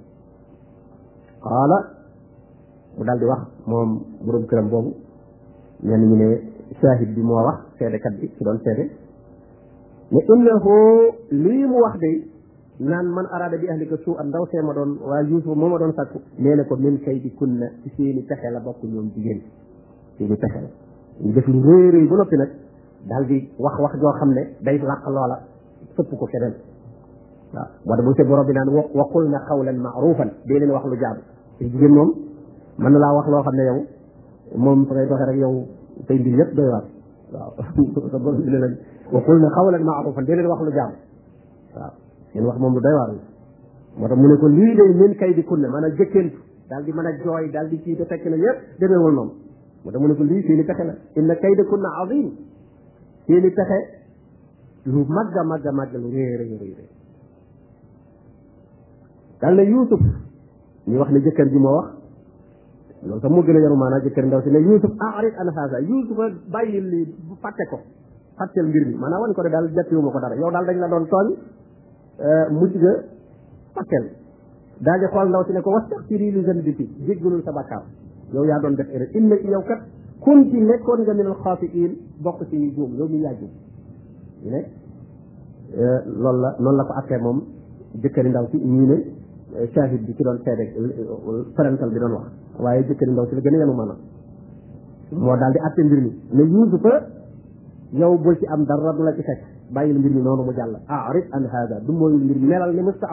xaala 1.43 1.77
mu 2.97 3.03
daal 3.03 3.19
di 3.19 3.25
wax 3.25 3.41
moom 3.65 3.95
borom 4.23 4.45
këram 4.45 4.69
boobu 4.69 4.93
ñenn 5.85 6.03
ñu 6.09 6.15
ne 6.15 7.05
bi 7.15 7.21
moo 7.21 7.43
wax 7.45 7.57
bi 7.77 8.31
doon 8.43 8.59
seede 8.63 8.89
ne 10.09 10.19
innahu 10.33 10.75
lii 11.29 11.65
mu 11.65 11.77
wax 11.79 11.97
de 11.99 12.27
naan 12.77 13.05
man 13.07 13.27
araada 13.31 13.57
bi 13.57 13.67
ahlika 13.69 13.97
suu 13.97 14.15
an 14.17 14.27
ndaw 14.27 14.45
ma 14.63 14.73
doon 14.73 14.97
waa 15.01 15.21
Yuusuf 15.21 15.53
moo 15.55 15.67
ma 15.69 15.77
doon 15.77 15.93
sàkku 15.93 16.19
nee 16.37 16.55
na 16.55 16.63
ko 16.65 16.75
min 16.77 16.99
kay 17.01 17.19
di 17.21 17.29
kunna 17.33 17.69
ci 17.83 17.89
seeni 17.95 18.21
pexe 18.23 18.49
la 18.51 18.59
bokku 18.59 18.87
ñoom 18.87 19.11
jigéen 19.13 19.41
seeni 20.17 20.35
texe 20.37 20.59
la 20.61 20.69
ñu 21.25 21.31
def 21.33 21.47
lu 21.47 21.61
réeréy 21.61 22.07
ba 22.07 22.15
noppi 22.17 22.35
nag 22.37 22.49
daldi 23.09 23.37
wax 23.63 23.75
wax 23.83 23.93
jo 24.01 24.11
xamne 24.19 24.43
day 24.65 24.77
làq 24.79 25.05
lola 25.15 25.37
fepp 25.95 26.09
ko 26.19 26.25
keneen 26.25 26.53
wa 27.53 27.67
wala 27.85 28.01
bu 28.03 28.13
sëb 28.17 28.27
borobi 28.27 28.53
nan 28.53 28.67
wa 28.73 29.05
qulna 29.13 29.39
qawlan 29.47 29.73
ma'rufan 29.79 30.29
de 30.45 30.53
len 30.59 30.71
wax 30.71 30.85
lu 30.85 30.95
jabu 30.99 31.21
ci 31.59 31.69
jigéen 31.69 31.93
mom 31.93 32.13
man 32.77 32.93
la 32.97 33.13
wax 33.13 33.27
lo 33.27 33.41
xamne 33.43 33.63
yow 33.63 33.85
mom 34.55 34.85
fa 34.87 34.93
ngay 34.95 35.07
doxee 35.07 35.25
rek 35.27 35.37
yow 35.37 35.53
tay 36.07 36.19
bi 36.19 36.31
yëpp 36.39 36.53
doy 36.55 36.69
wat 36.69 36.85
wa 37.59 38.09
sa 38.11 38.17
borom 38.17 38.41
bi 38.41 38.49
ne 38.49 38.57
leen 38.59 38.77
waqul 39.11 39.39
na 39.39 39.49
xawlan 39.49 39.83
wax 39.83 40.61
lu 40.61 40.73
jabu 40.73 40.93
wa 41.75 41.93
seen 42.33 42.43
wax 42.45 42.57
mom 42.57 42.73
lu 42.73 42.81
doy 42.81 42.93
wat 42.93 43.11
motam 43.97 44.19
mu 44.19 44.27
ne 44.27 44.37
ko 44.37 44.47
li 44.47 44.75
day 44.75 44.93
min 44.93 45.15
kay 45.15 45.33
di 45.35 45.43
kunne 45.43 45.67
man 45.67 45.85
jëkkentu 45.93 46.37
daldi 46.69 46.91
man 46.91 47.05
joy 47.23 47.51
daldi 47.51 47.53
ci 47.53 47.53
daal 47.53 47.67
di 47.69 47.77
kii 47.81 47.95
te 47.97 48.05
fekk 48.05 48.25
na 48.25 48.35
yëpp 48.35 48.79
demeewul 48.79 49.13
noonu 49.13 49.33
moo 49.85 49.99
mu 49.99 50.07
ne 50.07 50.15
ko 50.15 50.23
li 50.23 50.41
fi 50.41 50.55
ni 50.55 50.65
taxena 50.65 50.91
la 50.93 50.97
inna 51.21 51.35
kayda 51.35 51.63
kunna 51.63 51.89
azim 52.01 52.31
seeni 53.27 53.49
pexe 53.57 53.79
lu 54.93 55.05
màgg 55.17 55.35
a 55.35 55.43
màgg 55.51 55.65
a 55.65 55.71
màgg 55.79 55.93
lu 56.01 56.09
réy 56.09 56.35
réy 56.37 56.89
dal 59.41 59.55
na 59.55 59.63
yuusuf 59.63 59.99
ñu 60.87 60.97
wax 60.99 61.09
ne 61.11 61.19
jëkkër 61.19 61.49
ji 61.51 61.57
moo 61.59 61.75
wax 61.75 61.87
loolu 63.03 63.21
sax 63.21 63.31
moo 63.31 63.41
gën 63.43 63.55
a 63.55 63.59
yaru 63.59 63.75
maanaa 63.75 64.01
jëkkër 64.03 64.25
ndaw 64.25 64.41
si 64.43 64.49
ne 64.49 64.59
yuusuf 64.59 64.91
arid 65.15 65.33
an 65.37 65.47
haza 65.57 65.79
yuusuf 65.81 66.17
a 66.19 66.29
bàyyi 66.53 66.81
lii 66.81 67.05
fàtte 67.41 67.65
ko 67.69 67.79
fàtteel 68.37 68.67
mbir 68.67 68.85
mi 68.87 68.95
maanaam 68.95 69.21
wan 69.21 69.33
ko 69.33 69.41
ne 69.41 69.49
daal 69.49 69.69
jàppewu 69.73 70.01
ma 70.01 70.11
ko 70.11 70.19
dara 70.19 70.89
doon 70.89 71.05
tooñ 71.07 71.27
euh, 72.19 72.49
mujj 72.51 72.75
nga 72.77 72.93
fàtteel 73.75 74.11
daa 74.77 74.97
di 74.99 75.05
xool 75.11 75.27
ndaw 75.29 75.45
si 75.45 75.51
ne 75.53 75.61
ko 75.61 75.71
wastaxfiri 75.71 76.31
li 76.31 76.43
zanbiki 76.45 76.85
jéggalul 77.07 77.43
sa 77.43 77.51
bàkkaar 77.51 77.83
yow 78.33 78.45
yaa 78.45 78.59
doon 78.59 78.75
def 78.75 78.87
erreur 78.89 79.09
inna 79.17 79.35
yow 79.35 79.61
kat 79.63 79.81
kunti 80.23 80.57
nekkoon 80.61 81.01
nga 81.03 81.13
min 81.13 81.27
alxaatiin 81.27 81.91
bokk 82.23 82.41
ci 82.49 82.55
ñu 82.57 82.69
juum 82.75 82.95
yow 82.97 83.07
mi 83.07 83.19
yaa 83.21 83.33
juum 83.33 83.51
ñu 84.43 84.49
ne 84.51 84.61
euh, 85.77 85.99
loolu 86.05 86.41
la 86.41 86.55
noonu 86.59 86.83
ko 86.87 86.93
attee 86.95 87.17
moom 87.19 87.39
jëkkëri 88.01 88.29
ndaw 88.29 88.47
si 88.51 88.57
ñii 88.57 88.87
ne 88.87 88.97
euh, 89.57 89.97
bi 90.05 90.13
ci 90.15 90.23
doon 90.23 90.39
seede 90.43 90.73
euh, 90.77 91.43
parental 91.55 91.89
bi 91.89 91.99
doon 91.99 92.13
wax 92.17 92.25
waaye 92.59 92.83
jëkkëri 92.87 93.11
ndaw 93.11 93.27
si 93.29 93.35
la 93.35 93.41
gën 93.41 93.53
yenu 93.59 93.73
maanaam 93.73 93.97
moo 95.11 95.35
daal 95.37 95.51
di 95.51 95.59
atte 95.59 95.79
mbir 95.83 96.01
mi 96.01 96.13
ne 96.31 96.43
Yuusufa 96.43 96.93
yow 97.93 98.17
bul 98.17 98.37
ci 98.37 98.45
am 98.47 98.63
dara 98.65 98.93
du 98.93 99.03
la 99.03 99.13
ci 99.15 99.21
fekk 99.21 99.41
bàyyil 99.71 99.97
mbir 99.99 100.11
mi 100.13 100.21
noonu 100.21 100.43
mu 100.43 100.53
jàll 100.53 100.79
arif 100.87 101.25
an 101.31 101.43
hada 101.51 101.79
du 101.85 101.91
mooyul 101.91 102.23
mbir 102.23 102.37
mi 102.39 102.47
melal 102.47 102.73
ne 102.73 102.81
mës 102.81 102.97
ta 102.99 103.09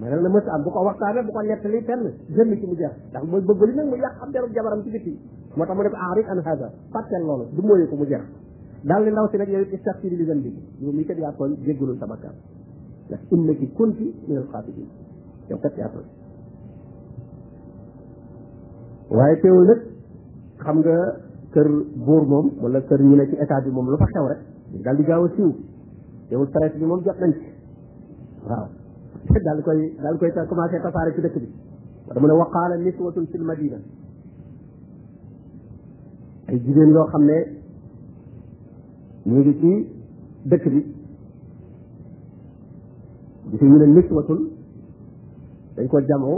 melal 0.00 0.22
ne 0.22 0.28
mës 0.28 0.44
ta 0.44 0.56
bu 0.58 0.70
ko 0.70 0.82
waxtaane 0.86 1.26
bu 1.26 1.32
ko 1.32 1.42
nettali 1.42 1.82
fenn 1.82 2.04
jënn 2.34 2.50
ci 2.60 2.66
mu 2.66 2.74
jeex 2.74 2.94
ndax 3.10 3.22
mooy 3.26 3.40
bëggali 3.42 3.72
mu 3.90 3.96
yàq 3.96 4.14
am 4.22 4.30
derub 4.30 4.52
jabaram 4.54 4.82
moo 5.56 5.64
tax 5.66 5.76
mu 5.76 5.82
def 5.82 5.94
aarit 5.94 6.26
an 6.28 6.38
hasa 6.44 6.70
du 7.56 7.62
mooyee 7.62 7.86
ko 7.88 7.96
mu 7.96 8.04
jeex 8.04 8.22
daal 8.84 9.04
di 9.04 9.10
ndaw 9.10 9.26
si 9.30 9.36
nag 9.36 9.48
yow 9.48 9.60
it 9.62 9.72
istaxfiri 9.74 10.16
li 10.16 10.24
zan 10.26 10.40
bi 10.42 10.50
yow 10.78 10.92
mii 10.92 11.04
kat 11.04 11.18
yaa 11.18 11.32
tooñ 11.36 11.50
jéggalul 11.66 11.98
sa 11.98 12.06
bakkaar 12.06 12.34
ndax 13.30 13.58
kunti 13.76 14.14
min 14.28 14.36
al 14.38 14.46
xaasibiin 14.52 14.88
yow 15.48 15.58
kat 15.58 15.76
yaa 15.76 15.88
tooñ 15.94 16.06
waaye 19.16 19.40
xam 20.64 20.78
nga 20.78 20.96
kër 21.52 21.68
buur 22.06 22.24
moom 22.26 22.50
wala 22.62 22.80
kër 22.80 23.00
ñu 23.02 23.16
ne 23.16 23.26
ci 23.28 23.34
état 23.36 23.60
bi 23.62 23.70
moom 23.70 23.88
lu 23.90 23.96
fa 23.96 24.04
xew 24.06 24.26
rek 24.28 24.38
daal 24.84 24.96
di 24.96 25.02
gaaw 25.04 25.24
a 25.24 25.30
siiw 25.34 25.52
teewul 26.28 26.48
bi 26.80 26.84
moom 26.84 27.02
jot 27.02 27.18
nañ 27.18 27.32
ci 27.38 27.46
waaw 28.46 28.66
daal 29.46 29.56
di 29.56 29.62
koy 29.62 29.96
daal 30.02 30.12
di 30.14 30.18
koy 30.18 30.46
commencé 30.46 30.80
tasaare 30.80 31.12
ci 31.14 31.20
dëkk 31.22 31.36
bi 31.42 31.48
wala 32.06 32.20
mu 32.20 32.26
ne 32.26 32.32
waqaala 32.40 32.76
niswatun 32.76 33.26
fil 33.32 33.42
madina 33.42 33.76
ay 36.50 36.56
jigéen 36.64 36.90
yoo 36.94 37.06
xam 37.12 37.22
ne 37.30 37.36
ñu 39.30 39.38
ngi 39.40 39.52
ci 39.60 39.70
dëkk 40.50 40.64
bi 40.74 40.80
di 43.48 43.56
ko 43.58 43.64
ñu 43.70 43.76
ne 43.78 43.86
niswatul 43.86 44.40
dañ 45.74 45.86
ko 45.92 45.98
jamu 46.08 46.32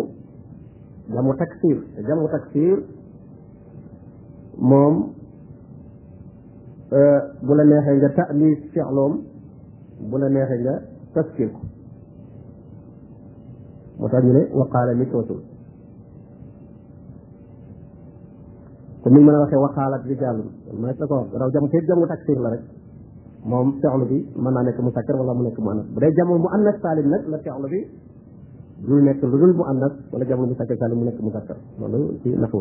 jamu 1.14 1.32
taksir 1.40 1.76
te 1.94 2.00
jamu 2.08 2.28
taksir 2.34 2.76
moom 4.70 4.94
euh, 6.98 7.20
bu 7.44 7.52
la 7.54 7.64
neexee 7.64 7.96
nga 7.96 8.08
ta'nis 8.16 8.56
fi'loom 8.72 9.12
la 10.20 10.28
neexee 10.34 10.60
nga 10.62 10.74
taskir 11.14 11.48
ko 11.54 11.60
moo 13.98 14.08
tax 14.12 14.22
ñu 14.24 14.32
ne 14.34 14.42
waqaala 14.58 14.92
niswatul 14.94 15.40
te 19.02 19.08
ni 19.10 19.18
mën 19.20 19.34
a 19.34 19.38
waxee 19.38 19.56
waxaalat 19.58 20.02
rijaalun 20.04 20.50
mënees 20.80 20.98
na 20.98 21.06
ko 21.06 21.14
wax 21.14 21.28
raw 21.32 21.48
jam 21.50 21.68
te 21.68 22.06
taksir 22.08 22.38
la 22.38 22.50
rek 22.50 22.60
moom 23.44 23.74
fexlu 23.80 24.04
bi 24.06 24.26
mën 24.36 24.52
naa 24.52 24.62
nekk 24.62 24.78
mu 24.80 24.90
sakkar 24.92 25.16
wala 25.16 25.32
mu 25.34 25.42
nekk 25.42 25.58
mu 25.58 25.70
annas 25.70 25.86
bu 25.94 25.98
dee 26.00 26.12
jamu 26.12 26.38
mu 26.38 26.46
annas 26.52 26.78
saalim 26.82 27.08
nag 27.08 27.22
la 27.28 27.36
fexlu 27.38 27.68
bi 27.68 27.80
dul 28.86 29.02
nekk 29.02 29.22
lu 29.22 29.38
dul 29.38 29.52
mu 29.54 29.62
wala 29.62 30.24
jamu 30.28 30.46
mu 30.46 30.54
sakkar 30.54 30.76
saalim 30.78 30.98
mu 30.98 31.04
nekk 31.04 31.20
mu 31.20 31.30
sakkar 31.32 31.56
loolu 31.80 32.18
ci 32.22 32.28
nafu 32.28 32.58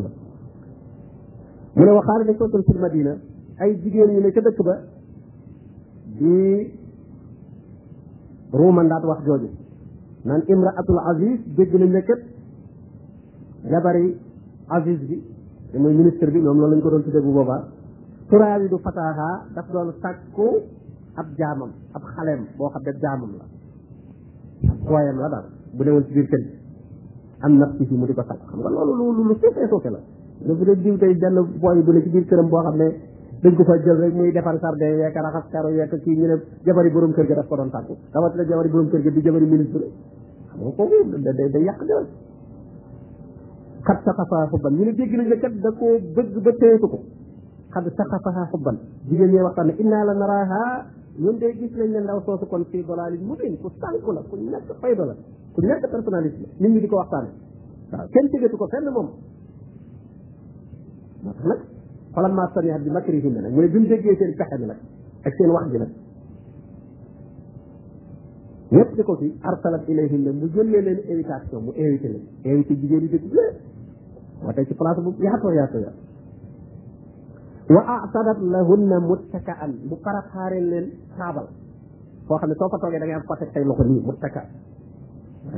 ne 1.75 1.91
waxaalat 1.97 2.37
ko 2.37 2.49
tul 2.49 2.63
fil 2.63 2.79
madina 2.79 3.13
ay 3.59 3.77
jigéen 3.81 4.09
ñu 4.15 4.19
ne 4.21 4.31
ca 4.31 4.41
dëkk 4.41 4.63
ba 4.63 4.75
di 6.17 6.73
wax 9.11 9.19
jooju 9.25 9.49
naan 10.23 10.41
imraatul 10.47 10.97
aziz 11.11 11.39
dégg 11.55 11.73
ne 11.93 12.01
kat 12.01 12.21
jabari 13.69 14.15
aziz 14.67 14.99
bi 15.09 15.29
mooy 15.79 15.93
ministre 15.93 16.29
bi 16.31 16.39
ñoom 16.41 16.57
loolu 16.59 16.73
lañ 16.75 16.81
ko 16.81 16.89
doon 16.89 17.03
tuddee 17.03 17.21
bu 17.21 17.31
boobaa 17.31 17.59
turaawi 18.29 18.67
du 18.67 18.77
fataaxaa 18.77 19.43
daf 19.55 19.67
doon 19.71 19.93
ko 20.35 20.45
ab 21.15 21.27
jaamam 21.37 21.69
ab 21.95 22.03
xaleem 22.13 22.41
boo 22.57 22.69
xam 22.71 22.81
ne 22.83 22.93
jaamam 23.03 23.31
la 23.39 23.45
waayeem 24.93 25.17
la 25.19 25.29
daal 25.29 25.45
bu 25.75 25.83
newoon 25.83 26.03
ci 26.07 26.13
biir 26.13 26.27
kër 26.31 26.39
gi 26.45 26.53
am 27.45 27.53
naf 27.57 27.71
ci 27.77 27.85
si 27.87 27.93
mu 27.95 28.05
di 28.05 28.13
ko 28.13 28.23
sàkk 28.27 28.41
xam 28.49 28.59
nga 28.59 28.69
loolu 28.69 29.11
lu 29.17 29.23
lu 29.29 29.35
suufee 29.41 29.67
suufe 29.69 29.89
la 29.89 29.99
dafa 30.47 30.63
di 30.65 30.81
diw 30.81 30.97
tey 30.97 31.13
benn 31.21 31.37
booy 31.61 31.81
bu 31.85 31.91
ne 31.91 32.03
ci 32.03 32.09
biir 32.09 32.25
këram 32.29 32.47
boo 32.49 32.61
xam 32.65 32.75
ne 32.75 32.89
dañ 33.41 33.55
ko 33.55 33.63
fa 33.63 33.73
jël 33.83 33.97
rek 34.01 34.13
muy 34.13 34.31
defar 34.31 34.59
sarde 34.59 34.85
yeek 35.01 35.15
raxas 35.25 35.45
karu 35.51 35.69
yeek 35.69 35.91
kii 36.03 36.15
ñu 36.19 36.25
ne 36.31 36.35
jabari 36.65 36.89
borom 36.91 37.11
kër 37.13 37.25
ga 37.27 37.35
daf 37.35 37.47
ko 37.47 37.55
doon 37.55 37.69
sàkku 37.71 37.93
rawatina 38.13 38.43
jabari 38.45 38.69
borom 38.73 38.87
kër 38.91 39.01
ga 39.03 39.09
di 39.09 39.21
jabari 39.21 39.45
ministre 39.45 39.85
xam 40.51 40.59
nga 40.63 40.71
kooku 40.77 40.97
da 41.23 41.31
da 41.37 41.99
xad 43.91 44.03
saxafaha 44.05 44.47
xubban 44.51 44.73
ñu 44.77 44.83
ne 44.85 44.91
dégg 44.99 45.13
nañ 45.17 45.27
la 45.27 45.35
kat 45.37 45.53
da 45.63 45.71
koo 45.71 45.99
bëgg 46.15 46.33
ba 46.43 46.51
teetu 46.59 46.87
ko 46.87 46.97
xad 47.73 47.85
saxafaha 47.97 48.45
xubban 48.51 48.75
jigéen 49.09 49.29
ñee 49.31 49.43
waxtaan 49.47 49.67
ne 49.67 49.73
innaa 49.83 50.03
la 50.05 50.13
naraaha 50.13 50.85
ñun 51.19 51.37
de 51.39 51.47
gis 51.59 51.71
nañ 51.77 51.91
ne 51.95 51.99
ndaw 52.05 52.19
soosu 52.25 52.45
kon 52.47 52.63
fii 52.71 52.83
dolaalin 52.87 53.23
mu 53.27 53.35
bin 53.35 53.57
ku 53.61 53.67
sànku 53.79 54.11
la 54.15 54.21
ku 54.29 54.35
ñàkk 54.37 54.69
fayda 54.81 55.03
la 55.09 55.15
ku 55.53 55.59
ñàkk 55.61 55.83
personnalité 55.95 56.41
la 56.41 56.67
nit 56.67 56.73
ñi 56.73 56.79
di 56.81 56.87
ko 56.87 56.95
waxtaane 57.01 57.29
waaw 57.91 58.07
kenn 58.13 58.27
tëggatu 58.31 58.57
ko 58.57 58.67
fenn 58.73 58.87
moom 58.95 59.07
moo 61.23 61.33
tax 61.33 61.45
nag 61.49 61.59
xolam 62.13 62.33
maa 62.39 62.51
samihat 62.53 62.81
bi 62.85 62.89
makrihim 62.97 63.33
nag 63.43 63.51
mu 63.53 63.59
ne 63.61 63.67
bi 63.67 63.77
mu 63.79 63.87
déggee 63.87 64.15
seen 64.19 64.33
pexe 64.39 64.55
bi 64.61 64.65
nag 64.71 64.77
ak 65.25 65.33
seen 65.37 65.49
wax 65.55 65.67
ji 65.71 65.77
nag 65.83 65.91
ñëpp 68.75 68.89
di 68.97 69.03
ko 69.07 69.13
fi 69.19 69.27
arsalat 69.49 69.83
ilayhim 69.91 70.21
ne 70.25 70.31
mu 70.39 70.45
jëlee 70.53 70.81
leen 70.87 70.99
invitation 71.11 71.59
mu 71.65 71.71
invité 71.81 72.07
leen 72.13 72.25
invité 72.49 72.73
jigéen 72.79 73.01
yi 73.05 73.09
dëkk 73.13 73.25
ba 74.43 74.51
tey 74.55 74.65
ci 74.67 74.73
place 74.79 74.99
bu 75.05 75.09
yaatoo 75.25 75.53
yaatoo 75.59 75.81
yaatoo 75.85 75.99
wa 77.77 77.81
a'tadat 77.95 78.39
lahunna 78.53 78.97
muttaka'an 79.09 79.71
bu 79.89 79.95
préparé 80.05 80.59
leen 80.71 80.85
saabal 81.17 81.47
foo 82.27 82.37
xam 82.41 82.49
ne 82.49 82.55
soo 82.59 82.69
fa 82.73 82.77
toogee 82.81 82.99
da 83.01 83.05
ngay 83.05 83.15
am 83.19 83.23
côté 83.29 83.43
say 83.53 83.63
loxo 83.69 83.83
nii 83.83 84.01
muttaka 84.09 84.41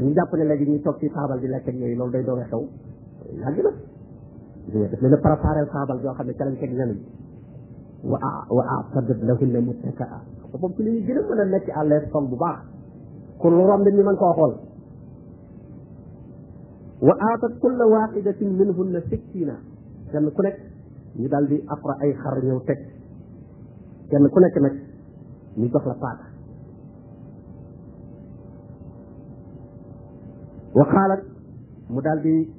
ñu 0.04 0.12
jàpp 0.18 0.32
ne 0.38 0.44
léegi 0.50 0.66
ñu 0.72 0.80
toog 0.86 0.98
ci 1.00 1.08
saabal 1.16 1.40
di 1.42 1.48
lekk 1.54 1.68
ak 1.70 1.76
yooyu 1.82 1.98
loolu 2.00 2.12
day 2.14 2.24
doog 2.28 2.40
a 2.44 2.46
xew 2.52 2.64
yàgg 3.42 3.58
na 3.66 3.70
daf 4.90 5.02
leen 5.02 5.14
a 5.16 5.18
préparé 5.26 5.62
saabal 5.76 5.98
joo 6.04 6.14
xam 6.18 6.26
ne 6.28 6.34
ca 6.38 6.44
lañ 6.46 6.58
teg 6.62 6.72
nen 6.80 6.92
wa 8.12 8.18
wa 8.58 8.64
a'tadat 8.78 9.20
lahunna 9.28 9.60
muttaka'a 9.68 10.20
boobu 10.52 10.68
ci 10.76 10.82
li 10.86 10.90
ñu 10.96 11.02
gën 11.06 11.18
a 11.20 11.22
mën 11.32 11.40
a 11.44 11.46
nekk 11.54 11.68
à 11.80 11.82
l'aise 11.90 12.08
bu 12.30 12.36
baax 12.44 12.58
ku 13.40 13.46
lu 13.56 13.62
romb 13.70 13.86
ñu 13.88 14.02
mën 14.08 14.16
koo 14.22 14.34
xool 14.38 14.54
wa 17.08 17.14
aatat 17.28 17.54
kulla 17.64 17.86
waaxidatin 17.94 18.50
minhunna 18.60 19.00
sikkina 19.12 19.56
kenn 20.12 20.28
ku 20.36 20.42
nekk 20.46 20.58
ñu 21.20 21.28
daal 21.34 21.46
di 21.52 21.58
afra 21.76 21.94
ay 22.04 22.12
xar 22.24 22.36
ñëw 22.48 22.60
teg 22.68 22.80
kenn 24.12 24.26
ku 24.34 24.40
nekk 24.40 24.56
nag 24.64 24.76
ñu 25.60 25.66
jox 25.74 25.86
la 25.90 25.96
paaka 26.04 26.26
wa 30.78 30.84
mu 31.94 32.00
daldi 32.06 32.34
di 32.36 32.50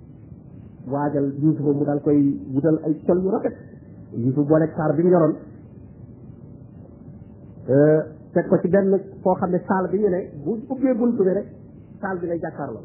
waajal 0.93 1.27
yuusufa 1.43 1.71
mu 1.79 1.85
daal 1.89 2.01
koy 2.05 2.21
wutal 2.55 2.77
ay 2.85 2.95
col 3.07 3.19
yu 3.25 3.29
rafet 3.35 3.57
yuusufa 4.23 4.49
booleeg 4.51 4.73
saar 4.77 4.93
bi 4.97 5.03
mu 5.05 5.09
yoroon 5.15 5.35
euh, 7.73 8.01
teg 8.33 8.45
ko 8.49 8.55
ci 8.61 8.69
benn 8.75 8.91
koo 9.23 9.35
xam 9.41 9.51
ne 9.53 9.59
saal 9.69 9.85
bi 9.91 9.99
ñu 10.03 10.09
ne 10.15 10.21
bu 10.45 10.51
ubbee 10.73 10.95
buntu 10.99 11.23
bi 11.27 11.33
rek 11.39 11.49
saal 12.01 12.17
bi 12.19 12.27
lay 12.31 12.39
jàkkaarloo 12.45 12.85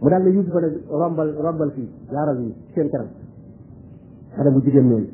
mu 0.00 0.08
daal 0.08 0.22
ne 0.22 0.30
yuusuf 0.30 0.54
nag 0.54 0.74
rombal 1.02 1.30
rombal 1.46 1.70
fii 1.76 1.86
jaaral 2.12 2.38
yi 2.44 2.50
seen 2.74 2.88
kanam 2.90 3.08
xale 4.36 4.50
bu 4.54 4.60
jigéen 4.66 4.86
ñooyu 4.90 5.08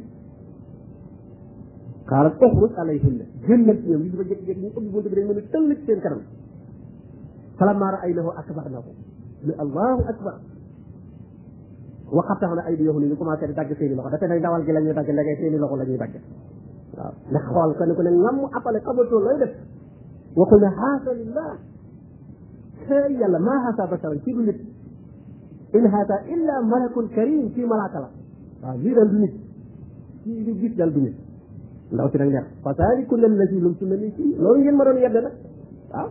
xaaral 2.11 2.33
uxruj 2.47 2.73
alayhinna 2.83 3.25
génnal 3.47 3.77
ci 3.83 3.87
ñoom 3.91 4.03
yuusuf 4.05 4.21
a 4.21 4.25
jékki-jékki 4.29 4.61
ñu 4.61 4.69
ubbi 4.77 4.89
bunt 4.93 5.07
bi 5.11 5.15
dañ 5.17 5.27
mën 5.29 5.39
a 5.39 5.43
tëll 5.51 5.75
ci 5.77 5.85
seen 5.87 6.01
kanam 6.05 6.21
falamma 7.59 7.87
raaynahu 7.97 8.31
akbarnahu 8.41 8.91
ne 9.47 9.53
allahu 9.65 10.03
akbar 10.13 10.35
waxatax 12.13 12.51
na 12.55 12.63
ay 12.69 12.77
di 12.77 12.83
yoo 12.85 12.93
xam 12.93 13.03
ne 13.03 13.09
ñu 13.09 13.17
commencé 13.17 13.47
di 13.47 13.55
dagg 13.55 13.73
seeni 13.79 13.95
loxo 13.95 14.11
dafa 14.13 14.27
ne 14.27 14.39
ndawal 14.39 14.63
gi 14.65 14.73
la 14.73 14.81
ñuy 14.81 14.93
dagg 14.93 15.09
ndagay 15.09 15.37
seeni 15.41 15.57
loxo 15.57 15.77
la 15.77 15.85
ñuy 15.85 15.97
dagg 15.97 16.13
waaw 16.95 17.15
ndax 17.31 17.43
xool 17.49 17.73
ko 17.77 17.85
ne 17.89 17.95
ko 17.95 18.03
ne 18.03 18.11
ngam 18.11 18.39
appale 18.53 18.79
xamatoo 18.85 19.19
looy 19.21 19.37
def 19.39 19.53
waxul 20.35 20.61
ne 20.61 20.69
haasa 20.79 21.11
lillah 21.21 21.53
xëy 22.85 23.13
yàlla 23.19 23.39
maa 23.39 23.61
haasa 23.65 23.87
basaran 23.87 24.21
ci 24.23 24.33
du 24.35 24.43
nit 24.43 24.59
in 25.77 25.85
haada 25.95 26.17
illa 26.35 26.57
malakun 26.73 27.07
karim 27.17 27.43
kii 27.57 27.67
malaaka 27.73 28.01
la 28.05 28.09
waaw 28.65 28.77
lii 28.85 28.95
daal 28.99 29.09
du 29.15 29.19
nit 29.25 29.35
kii 30.23 30.43
lu 30.47 30.53
gis 30.63 30.73
daal 30.81 30.91
du 30.97 31.01
nit 31.07 31.15
ndaw 31.93 32.07
si 32.13 32.19
nag 32.23 32.31
neex 32.35 32.47
fasaliku 32.67 33.15
len 33.23 33.33
la 33.41 33.47
si 33.51 33.57
lum 33.65 33.75
su 33.79 33.87
mel 33.91 34.03
kii 34.17 34.31
loolu 34.43 34.59
ngeen 34.63 34.77
ma 34.79 34.85
doon 34.89 34.99
yedde 35.05 35.21
nag 35.27 35.35
waaw 35.95 36.09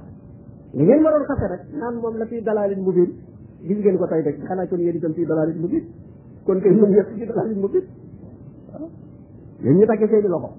li 0.78 0.84
ngeen 0.88 1.02
ma 1.06 1.10
doon 1.14 1.24
xase 1.32 1.46
nag 1.54 1.62
naan 1.82 1.96
moom 2.04 2.16
la 2.22 2.26
fii 2.32 2.42
dalaalin 2.48 2.82
mu 2.88 2.92
biir 2.98 3.10
gis 3.68 3.78
ngeen 3.84 3.98
ko 4.02 4.06
tey 4.12 4.22
de 4.26 4.32
xanaa 4.50 4.68
kon 4.72 4.80
yéen 4.86 4.96
itam 5.00 5.14
fii 5.20 5.26
dalaalin 5.32 5.58
mu 5.64 5.68
biir 5.74 5.84
kon 6.46 6.60
kay 6.64 6.72
ñun 6.80 6.90
ñëpp 6.96 7.10
fii 7.14 7.56
mu 7.64 7.68
biir 7.74 7.86
waaw 8.74 8.90
yéen 9.64 9.76
ñu 9.80 9.86
tàggee 9.92 10.08
seeni 10.12 10.28
loxo 10.34 10.50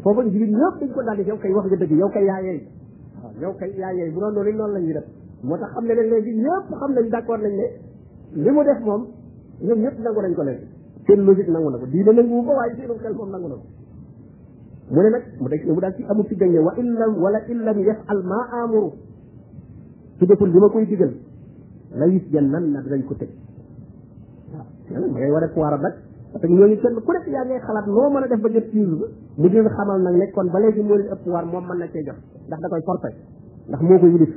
foofu 0.00 0.22
jigéen 0.30 0.54
ñëpp 0.54 0.78
dañ 0.80 0.90
ko 0.94 1.02
daal 1.02 1.16
di 1.16 1.24
kay 1.24 1.52
wax 1.52 1.66
nga 1.66 1.76
dëgg 1.76 1.90
yow 1.90 2.08
kay 2.08 2.24
yaa 2.24 3.92
yeey 3.92 4.12
noonu 4.14 4.42
la 4.42 4.78
ñuy 4.78 4.92
def 4.92 5.04
moo 5.42 5.58
tax 5.58 5.70
xam 5.72 5.84
ne 5.86 5.94
ne 5.94 6.02
léegi 6.08 6.34
ñëpp 6.40 6.70
xam 6.78 6.92
nañ 6.92 7.08
d'accord 7.10 7.42
nañ 7.42 7.52
ne 7.52 8.42
li 8.42 8.50
mu 8.50 8.62
def 8.62 8.78
moom 8.80 9.06
ñoom 9.60 9.78
ñëpp 9.80 9.98
nangu 9.98 10.20
nañ 10.22 10.34
ko 10.34 10.42
léegi 10.42 10.69
seen 11.10 11.24
logique 11.26 11.50
nangu 11.54 11.70
na 11.74 11.78
ko 11.78 11.86
ko 12.48 12.52
waaye 12.54 12.74
na 12.78 13.10
ko 13.12 13.24
mu 15.00 15.06
nag 15.06 15.22
mu 15.40 15.48
teg 15.48 15.62
mu 15.70 15.80
daal 15.80 15.94
ci 15.94 16.02
amul 16.10 16.26
ci 16.26 16.34
gànge 16.36 16.58
wa 16.58 16.72
illam 16.76 17.12
wala 17.22 17.38
illam 17.48 17.78
yafal 17.78 18.22
ma 18.24 18.40
amuru 18.64 18.90
su 20.18 20.26
deful 20.26 20.50
ma 20.50 20.68
koy 20.68 20.84
digal 20.86 21.12
la 21.94 22.06
yus 22.06 22.22
jannan 22.34 22.70
na 22.72 22.80
dinañ 22.82 23.04
ko 23.06 23.14
tëj 23.14 23.30
a 24.56 25.48
poir 25.54 25.78
nag 25.78 25.94
parce 26.32 26.44
que 26.44 26.48
ñooñu 26.48 26.78
kenn 26.82 26.94
ku 27.06 27.12
nekk 27.12 27.26
yaa 27.26 27.44
ngay 27.44 27.58
xalaat 27.62 27.86
noo 27.86 28.08
mën 28.10 28.22
a 28.22 28.26
def 28.28 28.40
ba 28.40 28.48
jot 28.50 28.66
ci 28.72 28.82
ba 28.84 29.06
mu 29.38 29.68
xamal 29.76 30.00
nag 30.02 30.14
nekkoon 30.16 30.50
ba 30.50 30.58
léegi 30.60 30.80
moo 30.82 30.94
leen 30.96 31.10
ëpp 31.14 31.26
moom 31.26 31.66
mën 31.70 31.78
na 31.78 31.86
cee 31.90 32.02
jot 32.04 32.16
ndax 32.46 32.60
da 32.60 32.68
koy 32.68 32.82
forcer 32.82 33.12
ndax 33.68 33.80
moo 33.82 33.98
ko 33.98 34.06
yilif 34.06 34.34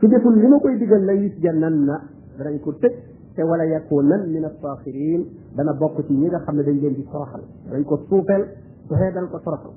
su 0.00 0.06
deful 0.08 0.34
li 0.36 0.46
ma 0.48 0.58
koy 0.60 0.76
digal 0.78 1.04
la 1.04 1.12
yus 1.14 1.34
jannan 1.38 1.84
na 1.84 2.02
danañ 2.38 2.58
ko 2.60 2.70
tëj 2.74 2.92
te 3.38 3.44
wala 3.46 3.64
yakunan 3.70 4.22
min 4.34 4.42
alsaaxirin 4.50 5.22
dana 5.56 5.72
bokk 5.78 6.02
ci 6.06 6.12
ñi 6.12 6.26
nga 6.26 6.40
xam 6.42 6.56
ne 6.56 6.62
dañ 6.64 6.76
leen 6.82 6.94
di 6.94 7.04
toroxal 7.06 7.42
dañ 7.70 7.82
ko 7.86 7.96
suufeel 8.08 8.42
doxee 8.90 9.12
dal 9.14 9.30
ko 9.30 9.38
toroxal 9.44 9.74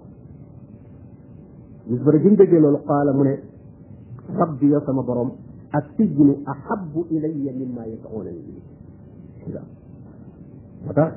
bis 1.88 2.02
bara 2.04 2.18
jëm 2.24 2.36
déggee 2.40 2.60
loolu 2.60 2.80
qaala 2.90 3.12
mu 3.14 3.24
ne 3.24 3.36
rabbi 4.40 4.68
yow 4.74 4.82
sama 4.86 5.04
borom 5.04 5.30
ak 5.78 5.86
sijnu 5.96 6.34
ahabu 6.52 7.06
ilaya 7.12 7.52
mimma 7.60 7.84
yad'una 7.92 8.32
ni 8.32 8.64
moo 10.84 10.94
tax 10.94 11.12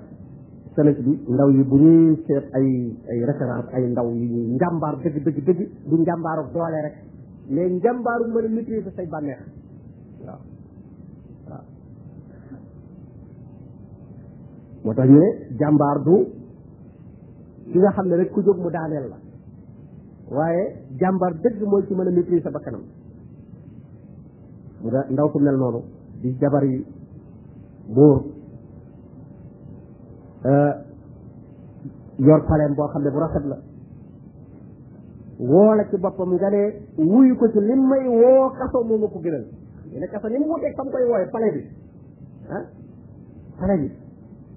senec 0.76 0.98
bi 1.04 1.12
ndaw 1.34 1.48
yi 1.48 1.62
bu 1.70 1.76
ñuy 1.82 2.22
seet 2.26 2.44
ay 2.56 2.68
ay 3.10 3.20
référence 3.24 3.68
ay 3.74 3.84
ndaw 3.92 4.08
yi 4.12 4.24
ñuy 4.32 4.46
njàmbaar 4.56 4.94
dëgg 5.02 5.16
dëgg 5.24 5.38
dëgg 5.46 5.60
du 5.88 5.94
njàmbaaru 5.96 6.42
doole 6.52 6.78
rek 6.86 6.96
mais 7.54 7.70
njàmbaaru 7.78 8.24
mën 8.34 8.44
a 8.46 8.48
maîtriser 8.48 8.92
say 8.96 9.06
bànneex 9.06 9.40
waaw 10.26 10.38
moo 14.84 14.92
tax 14.94 15.08
ñu 15.08 15.18
ne 15.18 15.56
jàmbaar 15.58 16.02
du 16.04 16.16
ki 17.72 17.78
nga 17.78 17.90
xam 17.92 18.06
ne 18.06 18.16
rek 18.16 18.30
ku 18.30 18.40
jóg 18.42 18.58
mu 18.58 18.70
daaneel 18.70 19.08
la 19.08 19.16
waaye 20.36 20.74
jàmbaar 21.00 21.32
dëgg 21.42 21.62
mooy 21.62 21.86
ci 21.86 21.94
mën 21.94 22.06
a 22.06 22.10
maîtriser 22.10 22.42
sa 22.42 22.50
bakkanam 22.50 22.82
nga 24.82 25.06
ndaw 25.10 25.30
ku 25.30 25.38
mel 25.38 25.56
noonu 25.56 25.82
di 26.20 26.36
jabar 26.38 26.64
yi 26.64 26.84
buur 27.86 28.22
euh, 30.44 30.74
yor 32.18 32.44
paleem 32.46 32.74
boo 32.74 32.88
xam 32.88 33.02
ne 33.02 33.10
bu 33.10 33.18
rafet 33.18 33.44
la 33.46 33.58
woo 35.38 35.72
la 35.74 35.88
ci 35.88 35.96
boppam 35.96 36.34
nga 36.34 36.50
ne 36.50 36.80
wuyu 36.98 37.34
ko 37.36 37.48
ci 37.50 37.58
li 37.58 37.74
may 37.74 38.06
woo 38.06 38.50
kaso 38.50 38.84
moo 38.84 38.98
ma 38.98 39.06
ko 39.06 39.18
gënal 39.18 39.46
ne 39.98 40.06
kaso 40.08 40.28
ni 40.28 40.38
mu 40.38 40.46
wuteeg 40.52 40.74
fam 40.76 40.90
koy 40.90 41.04
wooye 41.08 41.26
pale 41.32 41.50
bi 41.52 41.62
ah 42.50 42.64
pale 43.58 43.76
bi 43.80 43.90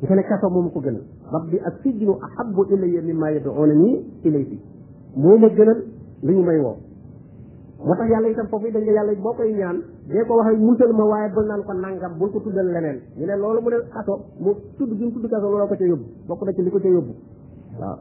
nga 0.01 0.15
ne 0.15 0.23
kaso 0.23 0.49
moom 0.49 0.69
ko 0.71 0.79
gënal 0.79 1.01
bi 1.49 1.57
ak 1.57 1.81
sijnu 1.81 2.13
ahabu 2.27 2.65
ilayya 2.69 3.01
mimma 3.01 3.29
yad'unani 3.33 3.89
ilayhi 4.23 4.57
moo 5.15 5.37
ma 5.39 5.47
gënal 5.49 5.79
li 6.21 6.33
ñu 6.37 6.43
may 6.45 6.59
woo 6.61 6.75
moo 7.81 7.95
tax 7.97 8.07
yàlla 8.09 8.29
itam 8.29 8.45
foofu 8.47 8.69
dañ 8.69 8.83
ne 8.85 8.93
yàlla 8.93 9.13
boo 9.17 9.33
koy 9.33 9.51
ñaan 9.53 9.81
dee 10.05 10.21
ko 10.25 10.35
waxee 10.37 10.57
musal 10.61 10.93
ma 10.93 11.03
waaye 11.05 11.33
bul 11.33 11.45
naan 11.45 11.63
ko 11.65 11.73
nangam 11.73 12.13
bul 12.19 12.29
ko 12.29 12.39
tuddal 12.41 12.67
leneen 12.67 13.01
ñu 13.17 13.25
ne 13.25 13.35
loolu 13.37 13.59
mu 13.61 13.69
ne 13.69 13.77
kaso 13.89 14.21
mu 14.37 14.53
tudd 14.77 14.91
gi 14.97 15.03
mu 15.03 15.11
tudd 15.13 15.29
kaso 15.31 15.49
looloo 15.49 15.65
ko 15.67 15.75
ca 15.75 15.83
yóbbu 15.85 16.05
bokk 16.27 16.41
na 16.45 16.53
ci 16.53 16.61
li 16.61 16.69
ko 16.69 16.77
ca 16.77 16.87
yóbbu 16.87 17.13
waaw 17.81 17.97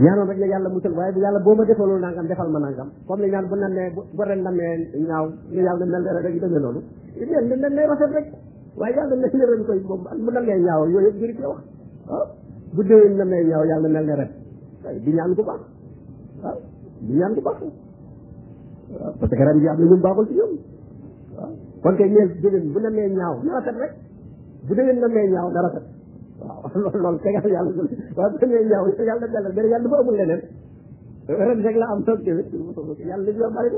ñaanoon 0.00 0.28
rek 0.28 0.38
ne 0.40 0.46
yàlla 0.48 0.68
musal 0.72 0.92
waaye 0.96 1.12
bu 1.12 1.20
yàlla 1.20 1.40
boo 1.40 1.54
ma 1.54 1.64
defalul 1.66 2.00
nangam 2.00 2.26
defal 2.28 2.48
ma 2.48 2.58
nangam 2.60 2.88
comme 3.06 3.20
li 3.24 3.30
ñaan 3.30 3.44
bu 3.48 3.56
namee 3.60 3.92
bu 3.92 4.22
ren 4.24 4.40
namee 4.40 4.88
ñaaw 4.96 5.26
li 5.50 5.60
yàlla 5.60 5.84
mel 5.84 6.04
rek 6.24 6.40
dëgg 6.40 6.54
loolu 6.64 6.80
li 7.14 7.28
mel 7.28 7.60
ne 7.72 7.84
rafet 7.86 8.10
rek 8.16 8.28
waaye 8.78 8.94
yàlla 8.96 9.16
na 9.16 9.28
ne 9.38 9.44
ren 9.46 9.62
koy 9.66 9.78
mu 10.24 10.30
nan 10.30 10.42
ngay 10.44 10.60
ñaawal 10.60 10.90
yooyu 10.92 11.06
yëpp 11.08 11.18
jëri 11.20 11.34
wax 11.46 11.60
bu 12.74 12.82
déwén 12.84 13.16
na 13.16 13.24
nay 13.24 13.44
ñaaw 13.44 13.64
yàlla 13.64 13.88
mel 13.88 14.30
di 15.02 15.12
ñaan 15.12 15.32
bu 15.34 15.42
baax 15.44 15.60
waaw 16.42 16.58
di 17.06 17.12
ñaan 17.14 17.34
bu 17.34 17.40
baax 17.40 17.58
waaw 17.60 19.12
parce 19.20 19.30
que 19.36 19.44
ren 19.44 19.58
ji 19.60 19.68
am 19.68 19.78
na 19.78 19.84
ñu 19.84 19.96
baaxul 20.00 20.26
ci 20.28 20.34
ñoom 20.34 20.52
waaw 21.36 21.50
kon 21.82 21.96
kay 21.96 22.08
bu 22.72 22.78
na 22.80 22.88
nee 22.90 23.08
ñaaw 23.08 23.42
na 23.44 23.52
rafet 23.52 23.76
rek 23.78 23.92
bu 24.66 24.74
déwén 24.74 24.98
na 25.00 25.06
nee 25.08 25.28
ñaaw 25.32 25.50
na 25.52 25.60
rafet 25.60 25.82
waaw 26.40 26.60
loolu 26.82 26.98
loolu 27.04 27.18
tegal 27.18 27.44
yàlla 27.44 27.70
waaw 28.16 28.30
bu 28.40 28.46
nee 28.46 28.64
ñaaw 28.68 28.84
yàlla 29.08 29.26
mel 29.28 29.54
ne 29.64 29.68
yàlla 29.68 29.84
dafa 29.84 29.96
amul 30.00 30.16
leneen 30.16 30.42
ren 31.26 31.62
rek 31.66 31.76
la 31.76 31.86
am 31.92 32.02
toog 32.04 32.20
tamit 32.24 33.76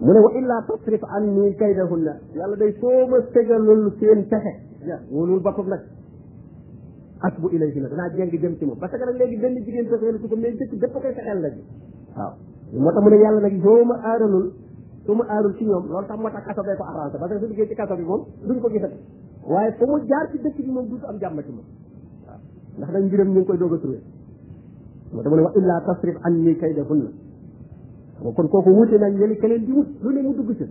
mu 0.00 0.12
ne 0.12 0.20
wa 0.22 0.30
illaa 0.38 0.62
tasrif 0.66 1.02
an 1.16 1.20
nii 1.34 1.54
kaydahunna 1.58 2.12
yàlla 2.34 2.56
day 2.56 2.72
soo 2.80 3.06
ma 3.08 3.20
tegalul 3.34 3.92
seen 3.98 4.26
pexe 4.28 4.54
wóolul 5.10 5.40
boppam 5.42 5.66
nag 5.68 5.80
as 7.22 7.32
bu 7.40 7.48
ilay 7.50 7.72
si 7.72 7.80
na 7.80 7.88
danaa 7.88 8.10
jeng 8.14 8.30
jëm 8.30 8.54
ci 8.58 8.64
moom 8.64 8.78
parce 8.78 8.96
que 8.96 9.04
nag 9.04 9.16
léegi 9.18 9.36
benn 9.38 9.56
jigéen 9.58 9.88
pexeel 9.88 10.18
ku 10.20 10.28
ko 10.28 10.36
mais 10.36 10.54
dëkk 10.54 10.76
bépp 10.78 10.92
moo 10.94 11.02
tax 11.02 11.16
mu 13.02 13.08
ne 13.10 13.16
yàlla 13.16 13.40
nag 13.40 13.60
soo 13.62 13.84
ma 13.84 13.94
aaralul 14.02 14.52
soo 15.06 15.14
ma 15.14 15.24
aarul 15.26 15.54
ci 15.58 15.64
ñoom 15.64 15.86
loolu 15.90 16.06
tax 16.06 16.18
moo 16.18 16.30
tax 16.30 16.44
kaso 16.46 16.62
ko 16.62 16.84
arrangé 16.84 17.18
parce 17.18 17.32
que 17.34 17.40
su 17.40 17.46
liggéey 17.48 17.68
ci 17.68 17.74
kaso 17.74 17.94
bi 17.96 18.04
duñ 18.04 18.60
ko 18.60 18.68
gisati 18.70 18.96
waaye 19.48 19.72
fa 19.72 19.84
mu 19.86 19.98
jaar 20.06 20.26
ci 20.30 20.36
dëkk 20.38 20.56
bi 20.62 20.70
moom 20.70 20.86
duutu 20.88 21.06
am 21.06 21.18
jàmm 21.18 21.40
ci 21.42 21.50
moom 21.50 21.66
ndax 22.78 22.90
nag 22.92 23.02
mbiram 23.02 23.28
ñu 23.34 23.44
koy 23.44 23.56
doog 23.58 23.72
a 23.74 23.76
moo 25.10 25.20
tax 25.22 25.30
mu 25.30 25.34
ne 25.38 25.42
wa 25.42 25.52
illaa 25.56 25.80
tasrif 25.80 26.16
an 26.22 26.38
nii 26.42 26.54
kaydahunna 26.56 27.10
kon 28.22 28.48
kooku 28.50 28.70
wute 28.74 28.98
nag 28.98 29.14
ñeli 29.16 29.36
keneen 29.36 29.64
di 29.66 29.70
wut 29.72 29.86
lu 30.00 30.10
ne 30.10 30.22
mu 30.22 30.32
dugg 30.34 30.56
ci 30.56 30.64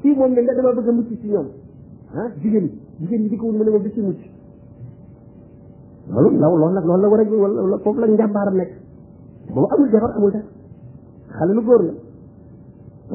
kii 0.00 0.14
moom 0.14 0.32
ne 0.32 0.42
nga 0.42 0.54
dama 0.54 0.72
bëgg 0.72 0.88
a 0.88 0.92
mucc 0.92 1.08
ci 1.20 1.28
ñoom 1.28 1.46
ah 2.14 2.28
jigéen 2.38 2.64
ñi 2.64 2.78
jigéen 2.98 3.22
ñi 3.22 3.28
di 3.28 3.36
ko 3.36 3.46
wut 3.46 3.56
mu 3.56 3.64
ne 3.64 3.70
ma 3.70 3.78
bi 3.78 3.90
ci 3.92 4.00
mucc 4.00 4.18
loolu 6.08 6.38
law 6.38 6.54
loolu 6.56 6.74
nag 6.74 6.84
loolu 6.84 7.00
la 7.02 7.08
war 7.08 7.20
a 7.20 7.24
wala 7.32 7.78
foofu 7.78 8.00
la 8.00 8.06
njàmbaaram 8.06 8.54
nekk 8.54 8.70
boobu 9.52 9.66
amul 9.74 9.88
jabar 9.90 10.12
amul 10.16 10.30
def 10.30 10.44
xale 11.30 11.52
lu 11.52 11.62
góor 11.64 11.82
la 11.82 11.92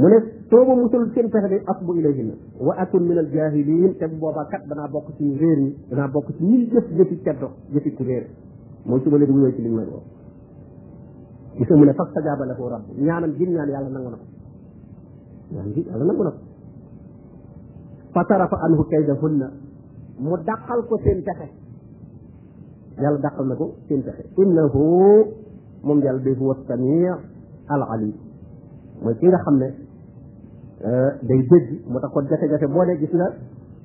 mu 0.02 0.08
ne 0.08 0.34
mu 0.52 0.66
ma 0.66 0.76
musul 0.76 1.12
seen 1.14 1.30
pexe 1.30 1.48
de 1.48 1.62
as 1.66 1.78
bu 1.82 1.96
ilayhin 1.96 2.34
wa 2.58 2.74
akun 2.76 3.04
min 3.06 3.18
al 3.18 3.28
jahilin 3.30 3.96
te 3.98 4.08
bu 4.08 4.18
boobaa 4.18 4.46
kat 4.46 4.66
danaa 4.68 4.88
bokk 4.88 5.16
ci 5.18 5.38
réer 5.38 5.58
yi 5.60 5.78
danaa 5.90 6.08
bokk 6.08 6.34
ci 6.38 6.44
ñi 6.44 6.68
jëf 6.72 6.86
jëfi 6.96 7.22
ceddo 7.22 7.50
jëfi 7.70 7.94
ku 7.94 8.04
réer 8.04 8.26
mooy 8.84 9.00
su 9.02 9.10
ma 9.10 9.18
leen 9.18 9.30
wuyoo 9.32 9.52
ci 9.54 9.62
li 9.62 9.70
ñu 9.70 9.76
may 9.76 9.86
gis 11.58 11.68
nga 11.68 11.76
mu 11.76 11.88
a 11.90 11.94
fas 11.94 12.12
tajaaba 12.14 12.46
lahu 12.46 12.68
rabbu 12.70 12.92
ñaanam 13.00 13.32
gin 13.36 13.50
ñaan 13.54 13.70
yàlla 13.70 13.90
nangu 13.90 14.10
na 14.10 14.18
ko 14.18 14.26
ñaan 15.54 15.72
gi 15.74 15.82
yàlla 15.90 16.04
nangu 16.04 16.24
na 16.24 16.30
ko 16.32 16.40
fa 18.14 18.24
tarafa 18.26 18.58
anhu 18.66 18.84
kaydahunna 18.84 19.52
mu 20.20 20.36
dàqal 20.44 20.84
ko 20.88 21.00
seen 21.04 21.24
pexe 21.24 21.48
yàlla 23.00 23.20
dàqal 23.20 23.48
na 23.48 23.56
ko 23.56 23.74
seen 23.88 24.02
pexe 24.04 24.24
innahu 24.36 25.32
moom 25.84 26.00
yàlla 26.02 26.20
day 26.22 26.36
huwa 26.36 26.56
samii 26.68 27.08
al 27.68 27.84
alim 27.96 28.14
mooy 29.02 29.16
ki 29.16 29.28
xam 29.46 29.56
ne 29.58 29.68
euh, 30.84 31.12
day 31.24 31.40
dégg 31.42 31.86
moo 31.88 32.00
tax 32.02 32.12
kon 32.14 32.28
jafe-jafe 32.28 32.68
boo 32.68 32.84
ne 32.84 32.98
gis 32.98 33.14
na 33.14 33.32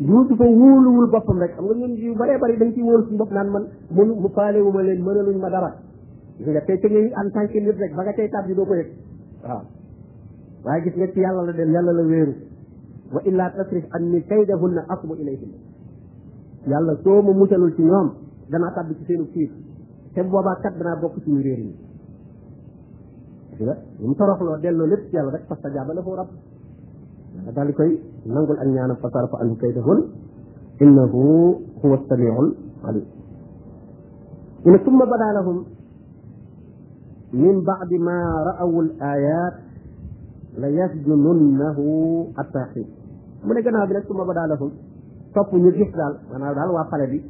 ñun 0.01 0.27
di 0.27 0.35
ko 0.37 0.45
wóoluwul 0.45 1.09
boppam 1.11 1.39
rek 1.39 1.53
xam 1.55 1.65
nga 1.67 1.75
ñun 1.75 1.93
yu 1.97 2.15
bëree 2.17 2.37
bëri 2.39 2.57
dañ 2.59 2.73
ciy 2.75 2.83
wóolu 2.83 3.17
bopp 3.17 3.31
naan 3.31 3.49
man 3.49 3.67
mu 3.91 4.29
faale 4.35 4.59
wu 4.61 4.71
ma 4.73 4.83
leen 4.83 5.03
mënaluñ 5.05 5.39
ma 5.39 5.49
dara 5.51 5.90
gis 6.41 6.49
nga 6.55 6.65
tey 6.65 6.79
ca 6.81 6.89
ngay 6.89 7.09
en 7.21 7.29
tant 7.35 7.53
ba 7.93 8.03
nga 8.09 8.17
tey 8.17 8.29
tab 8.33 8.49
doo 8.49 8.65
ko 8.65 8.73
yëg 8.81 8.91
waaw 9.45 9.61
waaye 10.65 10.81
gis 10.89 10.97
nga 10.97 11.13
ci 11.13 11.21
yàlla 11.21 11.43
la 11.45 11.53
del 11.53 11.69
yàlla 11.71 11.93
la 11.93 12.03
wéeru 12.09 12.33
wa 13.13 13.21
illaa 13.29 13.51
tasrif 13.57 13.85
anni 13.97 14.21
kaydahunna 14.31 14.83
asbu 14.89 15.15
ilayhinna 15.23 15.59
yàlla 16.71 16.93
soo 17.05 17.21
ma 17.21 17.33
musalul 17.33 17.73
ci 17.77 17.83
ñoom 17.85 18.09
danaa 18.51 18.73
tàbbi 18.75 18.95
ci 18.99 19.05
seenu 19.05 19.25
fiir 19.33 19.51
te 20.15 20.21
boobaa 20.23 20.57
kat 20.63 20.75
danaa 20.79 20.97
bokk 21.03 21.21
ci 21.23 21.31
ñu 21.31 21.43
réer 21.47 21.61
ñi 21.61 21.75
gis 23.57 23.81
mu 24.09 24.15
toroxloo 24.19 24.57
delloo 24.65 24.87
lépp 24.93 25.05
ci 25.11 25.15
yàlla 25.17 25.31
rek 25.31 25.45
fastajaaba 25.47 25.93
lahu 25.93 26.11
rabb 26.21 26.31
yàlla 27.37 27.51
daal 27.57 27.71
koy 27.79 27.93
nangul 28.25 28.57
ak 28.63 28.67
ñaanam 28.75 28.97
fa 29.03 29.09
sarafa 29.13 29.37
anhu 29.45 29.55
kaydahun 29.63 30.01
innahu 30.85 31.23
huwa 31.83 31.97
samiul 32.09 32.47
alim 32.89 33.05
mu 34.65 34.71
ne 34.73 34.79
summa 34.85 35.05
min 37.33 37.63
ba'di 37.63 37.99
ma 38.03 38.15
ra'awul 38.55 38.91
ayat 38.99 39.55
la 40.59 40.67
yasjununnahu 40.69 42.33
attaxib 42.37 42.87
mu 43.47 43.53
ne 43.55 43.63
gannaaw 43.63 43.87
bi 43.87 43.93
nag 43.93 44.05
su 44.07 44.13
ma 44.15 44.25
ba 44.25 44.33
daalafum 44.33 44.71
topp 45.33 45.53
ñu 45.53 45.71
gis 45.73 45.91
daal 45.95 46.19
maanaam 46.31 46.55
daal 46.55 46.71
waa 46.71 46.87
pale 46.91 47.07
bi 47.07 47.23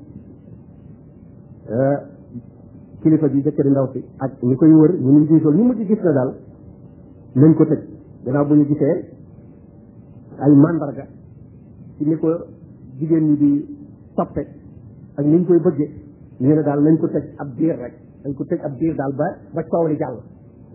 euh, 1.71 1.99
kilifa 3.01 3.29
ji 3.29 3.43
jëkkëri 3.43 3.71
ndaw 3.71 3.89
si 3.93 4.03
ak 4.19 4.41
ñi 4.43 4.55
koy 4.57 4.73
wër 4.73 4.93
ñu 5.01 5.11
ñu 5.19 5.27
diisool 5.27 5.55
ñu 5.55 5.63
mujj 5.65 5.87
gis 5.87 6.03
na 6.03 6.13
daal 6.13 6.35
nañ 7.35 7.55
ko 7.55 7.65
tëj 7.67 7.81
gannaaw 8.25 8.47
bu 8.47 8.55
ñu 8.55 8.65
gisee 8.65 9.05
ay 10.39 10.53
màndarga 10.55 11.07
ci 11.99 12.05
ni 12.07 12.17
ko 12.17 12.47
jigéen 12.99 13.25
ñi 13.29 13.37
di 13.37 13.77
toppe 14.15 14.47
ak 15.17 15.25
ni 15.27 15.45
koy 15.45 15.61
bëgge 15.61 15.87
ñu 16.41 16.55
ne 16.55 16.63
daal 16.63 16.83
nañ 16.83 16.97
ko 16.99 17.07
tëj 17.07 17.25
ab 17.37 17.49
diir 17.57 17.77
rek 17.77 18.00
dañ 18.23 18.35
ko 18.37 18.45
tëj 18.45 18.61
ab 18.63 18.75
diir 18.77 18.93
daal 18.97 19.15
ba 19.17 19.27
ba 19.57 19.63
coow 19.65 19.87
li 19.89 19.97
jàll 19.97 20.19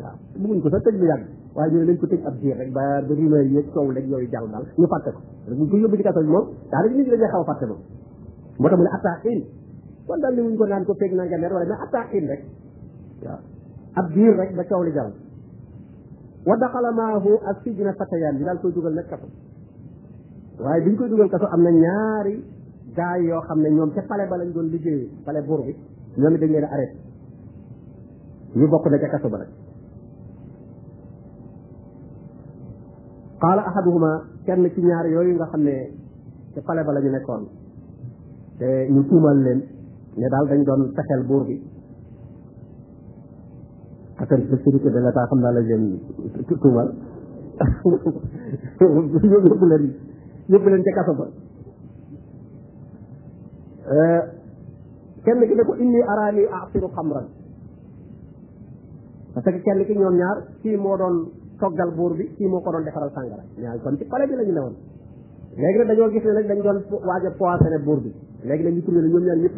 waaw 0.01 0.15
bëgguñ 0.41 0.60
ko 0.65 0.69
sax 0.73 0.81
tëj 0.86 0.97
lu 0.99 1.05
yàgg 1.05 1.23
waaye 1.53 1.69
ñooñu 1.73 1.86
dañ 1.88 1.97
ko 2.01 2.08
tëj 2.10 2.23
ab 2.25 2.36
diir 2.41 2.55
rek 2.58 2.71
ba 2.73 2.86
ba 3.01 3.13
rumeur 3.13 3.43
yi 3.45 3.62
coow 3.73 3.91
rek 3.93 4.05
yooyu 4.10 4.29
jàll 4.34 4.47
daal 4.49 4.65
ñu 4.77 4.88
fàtte 4.89 5.10
ko 5.13 5.19
buñ 5.58 5.67
ko 5.69 5.77
yóbbu 5.77 5.95
ci 5.95 6.03
kaso 6.03 6.19
bi 6.25 6.29
moom 6.31 6.45
daa 6.71 6.81
rek 6.81 6.91
nit 6.95 7.05
ñi 7.05 7.12
dañuy 7.12 7.27
xaw 7.31 7.41
a 7.41 7.45
fàtte 7.49 7.65
moom 7.65 7.81
moo 8.58 8.69
tax 8.69 8.77
mu 8.77 8.84
ne 8.84 8.89
attaqin 8.97 9.39
kon 10.08 10.19
daal 10.19 10.36
ni 10.36 10.41
wuñ 10.41 10.55
ko 10.58 10.65
naan 10.65 10.86
ko 10.86 10.93
feeg 10.95 11.13
nanga 11.13 11.38
mer 11.38 11.51
wala 11.53 11.65
mais 11.65 11.81
attaqin 11.86 12.25
rek 12.27 12.41
waaw 13.23 13.39
ab 13.93 14.12
diir 14.13 14.34
rek 14.41 14.55
ba 14.55 14.63
coow 14.65 14.81
li 14.84 14.91
jàll 14.91 15.13
wa 16.49 16.58
daxala 16.58 16.91
maahu 16.91 17.31
ak 17.49 17.62
si 17.62 17.75
dina 17.75 17.93
fatayaan 17.93 18.38
bi 18.38 18.43
daal 18.43 18.58
koy 18.60 18.71
dugal 18.73 18.93
nag 18.93 19.05
kaso 19.08 19.27
waaye 20.63 20.81
biñ 20.84 20.95
koy 20.97 21.10
dugal 21.10 21.29
kaso 21.29 21.45
am 21.45 21.62
na 21.63 21.69
ñaari 21.69 22.41
gaay 22.95 23.23
yoo 23.27 23.41
xam 23.41 23.60
ne 23.62 23.69
ñoom 23.69 23.93
ca 23.93 24.01
pale 24.08 24.25
ba 24.29 24.38
lañ 24.38 24.51
doon 24.51 24.63
liggéeyee 24.69 25.10
pale 25.25 25.41
buur 25.43 25.62
bi 25.63 25.75
ñoom 26.17 26.34
it 26.34 26.39
dañ 26.39 26.49
leen 26.49 26.63
arrêté 26.65 27.04
ñu 28.55 28.67
bokk 28.71 28.87
na 28.89 28.97
ca 28.97 29.09
kaso 29.11 29.27
ba 29.29 29.37
nag 29.37 29.49
qaala 33.41 33.61
ahaduhuma 33.67 34.11
kenn 34.45 34.63
ci 34.73 34.81
ñaar 34.81 35.05
yooyu 35.11 35.35
nga 35.35 35.47
xam 35.51 35.61
ne 35.63 35.91
ci 36.53 36.61
pale 36.63 36.83
ba 36.83 36.91
la 36.93 37.01
ñu 37.03 37.09
nekkoon 37.11 37.43
te 38.57 38.87
ñu 38.89 39.03
tuumal 39.09 39.39
leen 39.43 39.59
ne 40.15 40.27
daal 40.29 40.47
dañ 40.47 40.63
doon 40.63 40.91
fexeel 40.95 41.23
buur 41.27 41.43
bi 41.43 41.57
akan 44.19 44.41
sécurité 44.49 44.89
de 44.89 44.99
l'état 45.03 45.25
xam 45.27 45.39
naa 45.39 45.51
lañ 45.51 45.65
leen 45.67 45.99
tuumal 46.47 46.89
yóbbu 48.79 49.65
leen 49.67 49.91
yóbbu 50.47 50.69
leen 50.69 50.83
ca 50.83 50.91
kaso 51.01 51.13
ba 51.19 51.27
eh, 53.95 54.21
kenn 55.25 55.41
ki 55.43 55.55
ne 55.55 55.63
ko 55.65 55.75
inni 55.75 55.99
araani 56.03 56.45
asiru 56.47 56.87
xamran 56.95 57.27
parce 59.36 59.52
que 59.52 59.60
kenn 59.63 59.84
ki 59.84 59.95
ñoom 60.00 60.15
ñaar 60.15 60.38
kii 60.63 60.78
moo 60.80 60.95
doon 60.95 61.28
toggal 61.60 61.91
buur 61.95 62.15
bi 62.15 62.24
kii 62.39 62.48
moo 62.48 62.62
ko 62.63 62.71
doon 62.71 62.84
defaral 62.86 63.12
sàngara 63.13 63.43
ñaar 63.60 63.80
kon 63.84 63.98
ci 63.98 64.06
pale 64.08 64.28
bi 64.28 64.34
la 64.36 64.43
ñu 64.43 64.54
newoon 64.56 64.76
léegi 65.60 65.86
dañoo 65.88 66.10
gis 66.12 66.24
ne 66.24 66.32
nag 66.39 66.45
dañ 66.48 66.62
doon 66.63 66.78
waaj 67.04 67.26
a 67.28 67.32
poisonné 67.36 67.78
buur 67.84 68.00
bi 68.00 68.15
léegi 68.48 68.63
nag 68.63 68.76
ñu 68.76 68.82
trouvé 68.84 69.02
ne 69.02 69.08
ñoom 69.12 69.24
ñaar 69.26 69.36
ñëpp 69.36 69.58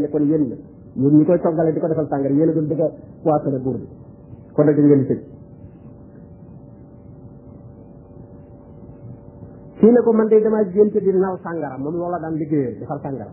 ne 0.00 0.08
kon 0.08 0.20
yéen 0.24 0.44
la 0.48 0.54
yéen 0.94 1.16
ñi 1.18 1.24
koy 1.26 1.38
di 1.38 1.80
ko 1.80 1.86
defal 1.88 2.06
sàngara 2.08 2.32
yéen 2.34 2.48
a 2.48 2.52
doon 2.52 2.66
bëgg 2.68 2.80
a 2.80 2.88
poisonné 3.22 3.58
buur 3.58 3.74
bi 3.76 3.88
kon 4.56 4.64
nag 4.64 4.76
dañ 4.76 4.86
leen 4.88 5.00
di 5.00 5.06
tëj 5.12 5.20
kii 9.80 9.90
ne 9.92 10.00
ko 10.00 10.12
man 10.14 10.28
de 10.28 10.40
damaa 10.40 10.64
génte 10.70 10.98
di 11.00 11.12
naw 11.12 11.36
sàngara 11.42 11.76
moom 11.76 11.94
loola 11.94 12.18
daan 12.18 12.34
liggéeyee 12.40 12.78
defal 12.80 12.98
sàngara 13.02 13.32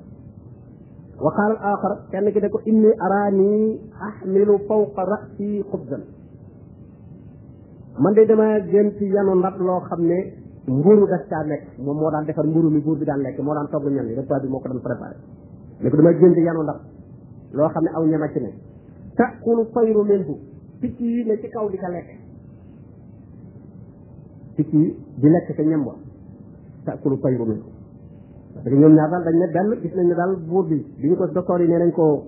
wa 1.23 1.31
qaala 1.35 1.99
kenn 2.13 2.29
ki 2.31 2.39
ne 2.39 2.49
ko 2.53 2.59
inni 2.69 2.91
araani 3.05 3.79
axmilu 4.09 4.57
fawqa 4.67 5.03
rasi 5.05 5.63
xubzan 5.71 6.03
man 7.99 8.13
de 8.13 8.25
dama 8.25 8.59
gént 8.69 8.99
yanu 9.01 9.33
ndab 9.41 9.55
loo 9.59 9.81
xam 9.89 10.01
ne 10.05 10.17
mburu 10.67 11.07
daf 11.07 11.25
caa 11.29 11.43
nekk 11.43 11.63
moom 11.83 11.97
moo 11.97 12.11
daan 12.11 12.25
defar 12.25 12.45
mburu 12.45 12.69
mi 12.69 12.79
buur 12.81 12.97
bi 12.97 13.05
daan 13.05 13.21
lekk 13.21 13.39
moo 13.39 13.53
daan 13.55 13.67
togg 13.71 13.87
ñam 13.89 14.07
yi 14.09 14.15
repas 14.15 14.41
bi 14.41 14.47
moo 14.47 14.59
ko 14.59 14.67
doon 14.69 14.79
préparé 14.81 15.15
ne 15.81 15.89
ko 15.89 15.95
dama 15.97 16.13
gént 16.13 16.37
yanu 16.37 16.61
ndab 16.63 16.79
loo 17.53 17.67
xam 17.69 17.83
ne 17.83 17.89
aw 17.97 18.03
ñama 18.05 18.27
ci 18.31 18.39
ne 18.39 18.51
takulu 19.15 19.63
fayru 19.73 20.03
minhu 20.05 20.35
picc 20.79 20.99
yi 20.99 21.23
ne 21.25 21.35
ci 21.41 21.49
kaw 21.49 21.67
di 21.71 21.77
ko 21.77 21.87
lekk 21.95 22.09
picc 24.55 24.71
di 25.15 25.27
lekk 25.29 25.47
sa 25.55 25.63
ñam 25.63 25.83
wa 25.87 25.95
takulu 26.85 27.15
fayru 27.17 27.45
minhu 27.45 27.76
parce 28.63 28.69
que 28.73 28.79
ñoom 28.79 28.93
ñaar 28.95 29.09
daal 29.11 29.23
dañ 29.23 29.35
ne 29.39 29.47
benn 29.47 29.81
gis 29.81 29.93
nañ 29.95 30.07
ne 30.07 30.13
daal 30.15 30.35
buur 30.47 30.65
bi 30.65 30.79
bi 30.97 31.09
ñu 31.09 31.15
ko 31.15 31.27
docteur 31.27 31.61
yi 31.61 31.67
nee 31.67 31.77
nañ 31.77 31.91
ko 31.91 32.23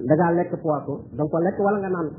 da 0.00 0.14
ngaa 0.14 0.30
lekk 0.36 0.56
poisson 0.60 0.98
da 1.12 1.24
nga 1.24 1.30
ko 1.30 1.38
lekk 1.40 1.58
wala 1.58 1.78
nga 1.80 1.88
naan 1.88 2.08
ko 2.10 2.18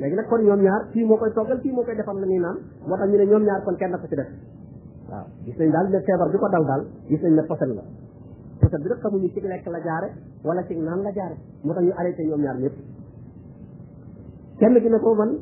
léegi 0.00 0.16
nag 0.16 0.28
kon 0.28 0.40
ñoom 0.42 0.60
ñaar 0.62 0.88
kii 0.92 1.04
moo 1.04 1.16
koy 1.18 1.32
toggal 1.34 1.58
kii 1.60 1.72
moo 1.72 1.84
koy 1.84 1.94
defal 1.96 2.18
la 2.20 2.26
ñuy 2.26 2.38
naan 2.40 2.56
moo 2.86 2.96
tax 2.96 3.08
ñu 3.10 3.16
ne 3.18 3.26
ñoom 3.26 3.42
ñaar 3.44 3.60
kon 3.64 3.76
kenn 3.76 3.92
ko 4.00 4.06
ci 4.08 4.14
def 4.16 4.28
waaw 5.10 5.24
gis 5.44 5.56
daal 5.58 5.86
ne 5.90 6.00
feebar 6.00 6.28
bi 6.32 6.38
ko 6.38 6.48
dal 6.48 6.64
daal 6.64 6.82
gis 7.08 7.20
nañ 7.22 7.34
ne 7.34 7.42
posen 7.42 7.70
la 7.76 7.82
posen 8.60 8.80
bi 8.82 8.88
nag 8.88 8.98
xamuñu 9.02 9.28
ci 9.34 9.40
lekk 9.40 9.66
la 9.74 9.80
jaare 9.86 10.08
wala 10.44 10.62
ci 10.66 10.74
naan 10.76 11.00
la 11.02 11.12
jaare 11.12 11.36
moo 11.64 11.74
tax 11.74 11.84
ñu 11.84 11.92
arrêté 11.98 12.24
ñoom 12.24 12.40
ñaar 12.40 12.56
ñëpp 12.62 12.76
kenn 14.58 14.74
gi 14.82 14.88
ne 14.88 14.98
ko 14.98 15.14
man 15.14 15.32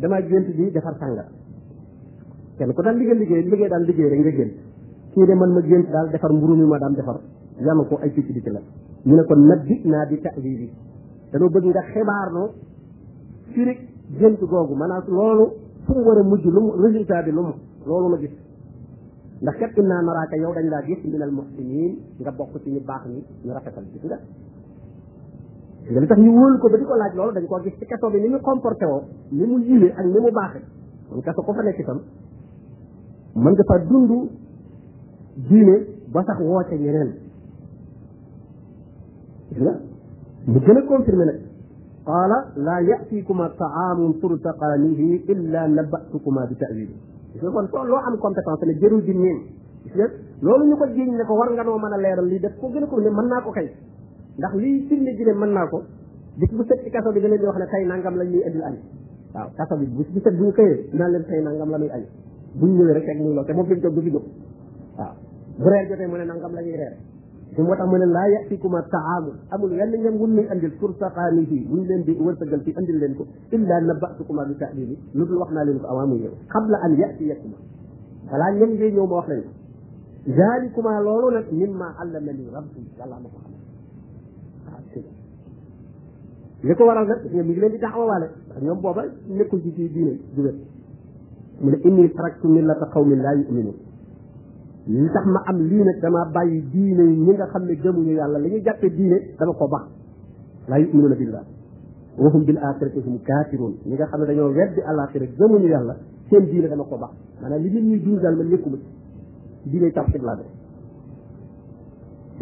damaa 0.00 0.20
gént 0.28 0.48
di 0.56 0.70
defar 0.70 0.94
sàngara 1.00 1.24
kenn 2.58 2.72
ku 2.74 2.82
daan 2.82 2.96
liggéey 2.96 3.18
liggéey 3.20 3.42
liggéey 3.50 3.68
daan 3.68 3.82
liggéey 3.84 4.08
rek 4.12 4.20
nga 4.20 4.30
gént 4.38 4.54
kii 5.14 5.24
de 5.26 5.34
man 5.34 5.50
ma 5.52 5.60
gént 5.60 5.88
daal 5.90 6.08
defar 6.10 6.30
mburu 6.32 6.54
mi 6.56 6.64
ma 6.66 6.78
daan 6.78 6.94
defar 6.94 7.16
yàlla 7.58 7.84
ko 7.88 7.96
ay 8.02 8.10
picc 8.10 8.28
di 8.32 8.40
ci 8.42 8.50
la 8.50 8.60
ñu 9.04 9.14
ne 9.14 9.24
kon 9.24 9.44
nag 9.46 9.62
bi 9.66 9.82
naa 9.84 10.06
di 10.06 10.20
ta'wili 10.20 10.70
dañoo 11.30 11.50
bëgg 11.50 11.64
nga 11.66 11.82
xibaar 11.90 12.30
no 12.32 12.50
firi 13.52 13.88
gént 14.18 14.38
googu 14.40 14.74
maanaam 14.74 15.02
loolu 15.08 15.50
fu 15.84 15.92
mu 15.94 16.02
war 16.04 16.18
a 16.18 16.22
mujj 16.22 16.44
lu 16.44 16.60
mu 16.60 16.70
résultat 16.86 17.24
bi 17.24 17.30
lu 17.32 17.42
mu 17.42 17.52
loolu 17.84 18.08
la 18.14 18.18
gis 18.20 18.30
ndax 19.40 19.56
kat 19.58 19.76
naa 19.82 20.00
naraaka 20.00 20.36
yow 20.36 20.52
dañ 20.54 20.66
laa 20.68 20.82
gis 20.82 21.02
minal 21.04 21.30
muhsinin 21.32 21.96
nga 22.20 22.30
bokk 22.32 22.62
ci 22.62 22.70
ñu 22.70 22.80
baax 22.84 23.02
ni 23.06 23.24
ñu 23.44 23.52
rafetal 23.52 23.84
gis 23.92 24.02
nga 24.04 24.18
nga 25.90 26.06
tax 26.06 26.18
ñu 26.20 26.30
wóolu 26.38 26.58
ko 26.58 26.68
ba 26.68 26.76
di 26.76 26.84
ko 26.84 26.94
laaj 26.94 27.14
loolu 27.14 27.32
dañ 27.32 27.46
koo 27.46 27.60
gis 27.62 27.74
ci 27.78 27.84
kaso 27.84 28.10
bi 28.10 28.20
ni 28.20 28.28
mu 28.28 28.38
comporté 28.40 28.84
woo 28.86 29.02
ni 29.30 29.44
mu 29.44 29.58
yiwee 29.58 29.90
ak 29.90 30.04
ni 30.06 30.18
mu 30.20 30.30
baaxee 30.30 30.64
kon 31.10 31.20
kaso 31.20 31.42
ko 31.42 31.52
fa 31.52 31.62
nekk 31.62 31.82
diine 35.36 35.74
ba 36.12 36.24
sax 36.26 36.38
woote 36.40 36.72
ñeneen 36.78 37.14
mu 40.46 40.58
gën 40.60 40.76
a 40.76 40.82
confirmé 40.82 41.24
nag 41.24 41.40
qaala 42.06 42.46
laa 42.56 42.80
ya'tiikuma 42.82 43.48
ta'aamun 43.56 44.18
turtaqaanihi 44.20 45.22
illaa 45.28 45.66
nabba'tukuma 45.68 46.46
bi 46.46 46.54
ta'wiili 46.56 46.94
gis 47.32 47.42
nga 47.42 47.50
kon 47.50 47.68
soo 47.70 47.84
loo 47.84 47.96
am 48.06 48.18
compétence 48.18 48.64
ne 48.64 48.74
jërul 48.78 49.02
di 49.04 49.14
neen 49.14 49.38
gis 49.84 49.94
nga 49.94 50.06
loolu 50.40 50.64
ñu 50.66 50.76
ko 50.76 50.86
jiiñ 50.86 51.14
ne 51.16 51.24
ko 51.24 51.34
war 51.34 51.50
nga 51.52 51.62
noo 51.62 51.78
mën 51.78 51.92
a 51.92 51.98
leeral 51.98 52.26
lii 52.26 52.38
def 52.40 52.56
ko 52.60 52.68
gën 52.68 52.82
a 52.82 52.86
ko 52.86 53.00
ne 53.00 53.10
naa 53.10 53.40
ko 53.42 53.50
kay 53.50 53.68
ndax 54.38 54.54
lii 54.54 54.86
firnde 54.88 55.10
ji 55.16 55.24
ne 55.24 55.32
mën 55.32 55.52
naa 55.52 55.66
ko 55.68 55.82
bis 56.38 56.50
bu 56.50 56.64
set 56.64 56.82
ci 56.84 56.90
kaso 56.90 57.12
bi 57.12 57.20
da 57.20 57.28
leen 57.28 57.38
di 57.40 57.46
wax 57.46 57.56
ne 57.58 57.66
tay 57.70 57.84
nangam 57.86 58.16
lañ 58.16 58.28
ñuy 58.28 58.42
indil 58.46 58.62
añ 58.62 58.76
waaw 59.34 59.48
kaso 59.56 59.76
bi 59.76 59.86
bis 59.86 60.08
bu 60.12 60.20
set 60.24 60.34
bu 60.36 60.44
ñu 60.46 60.52
xëyee 60.52 60.88
naan 60.92 61.10
leen 61.12 61.24
tey 61.24 61.42
nangam 61.42 61.70
la 61.70 61.78
ñuy 61.78 61.90
añ 61.90 62.02
buñ 62.54 62.70
ñëwee 62.76 62.92
rek 62.94 63.04
teg 63.04 63.18
muy 63.20 63.34
lool 63.34 63.46
te 63.46 63.52
moom 63.52 63.66
fi 63.66 63.74
mu 63.74 63.80
toog 63.80 63.94
du 63.94 64.00
fi 64.00 64.10
jóg 64.10 64.22
waaw 64.98 65.16
bu 65.60 65.68
reer 65.72 65.84
jotee 65.88 66.06
mu 66.06 66.16
ne 66.16 66.24
nangam 66.24 66.52
la 66.54 66.62
ñuy 66.62 66.76
reere 66.76 66.98
si 67.54 67.60
moo 67.62 67.74
ne 67.96 68.06
laa 68.06 68.28
yatikuma 68.28 68.82
taamul 68.82 69.34
amul 69.50 69.70
wenn 69.70 69.90
ngeen 69.94 70.16
wun 70.18 70.30
muy 70.34 70.46
andil 70.48 70.72
pour 70.80 70.94
saqaani 70.98 71.46
fii 71.46 71.66
buñ 71.68 71.86
leen 71.86 72.02
di 72.04 72.12
wërsëgal 72.12 72.62
fii 72.62 72.74
andil 72.78 72.98
leen 72.98 73.14
ko 73.16 73.26
illa 73.50 73.80
nabatukuma 73.80 74.44
bi 74.44 74.54
taadili 74.56 74.96
lu 75.12 75.24
dul 75.26 75.38
wax 75.38 75.50
naa 75.52 75.64
leen 75.64 75.78
ko 75.80 75.86
avant 75.86 76.06
muy 76.08 76.20
ñëw 76.22 76.32
xabla 76.48 76.76
an 76.84 76.92
yatiyakuma 76.96 77.56
walaa 78.30 78.52
ngeen 78.54 78.72
ngay 78.74 78.92
ñëw 78.94 79.06
ma 79.06 79.14
wax 79.14 79.26
leen 79.28 79.42
ko 79.42 79.52
zalikuma 80.36 81.00
loolu 81.00 81.28
nag 81.34 81.46
mimma 81.52 81.86
allamani 81.98 82.44
rabbi 82.52 82.80
yàlla 82.98 83.16
ma 83.22 83.28
ko 83.28 83.38
xam 83.42 83.48
mi 87.46 87.52
ngi 89.34 89.94
leen 90.04 90.58
di 91.60 91.76
inni 91.88 92.08
taraktu 92.14 92.46
millata 92.48 92.86
qawmin 92.88 93.20
laa 93.20 93.34
yuminun 93.36 93.74
li 94.92 95.06
tax 95.14 95.24
ma 95.30 95.40
am 95.46 95.58
lii 95.70 95.82
nag 95.86 95.98
dama 96.02 96.22
bàyyi 96.34 96.58
diine 96.72 97.02
ñi 97.24 97.32
nga 97.34 97.46
xam 97.52 97.62
ne 97.64 97.74
gëmuñu 97.82 98.12
yàlla 98.18 98.38
li 98.40 98.48
ñu 98.50 98.58
jàppe 98.66 98.88
diine 98.96 99.18
dama 99.38 99.52
ko 99.54 99.66
bax 99.68 99.84
laa 100.68 100.78
yuminuuna 100.82 101.14
billah 101.16 101.44
wahum 102.18 102.42
bil 102.44 102.58
axirati 102.58 102.98
hum 103.06 103.18
kaafiruun 103.28 103.74
ñi 103.86 103.92
nga 103.94 104.06
xam 104.10 104.20
ne 104.20 104.26
dañoo 104.26 104.48
weddi 104.56 104.80
alaxira 104.90 105.26
gëmuñu 105.38 105.68
yàlla 105.68 105.94
seen 106.30 106.44
diine 106.50 106.68
dama 106.68 106.84
ko 106.84 106.96
bax 106.96 107.10
maanaam 107.40 107.62
li 107.62 107.68
ngeen 107.70 107.86
ñuy 107.88 108.00
dundal 108.02 108.36
man 108.36 108.48
nekkuma 108.50 108.78
ci 109.62 109.68
diine 109.70 109.92
tawxiid 109.92 110.22
laa 110.22 110.36
def 110.36 110.46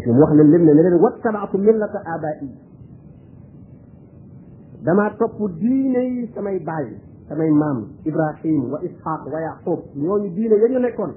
mu 0.06 0.18
wax 0.20 0.32
leen 0.32 0.50
leen 0.50 0.64
ne 0.64 0.72
ne 0.72 0.82
leen 0.82 0.94
wattabaatu 1.02 1.58
millata 1.58 2.00
abaai 2.14 2.48
damaa 4.84 5.10
topp 5.18 5.36
diine 5.60 5.98
yi 6.00 6.30
samay 6.34 6.58
baay 6.64 6.86
samay 7.28 7.50
maam 7.50 7.86
ibrahim 8.06 8.70
wa 8.72 8.78
ishaq 8.82 9.26
wa 9.32 9.38
yaqub 9.40 9.80
ñooñu 9.96 10.28
diine 10.34 10.54
ya 10.58 10.66
ñu 10.68 10.78
nekkoon 10.78 11.12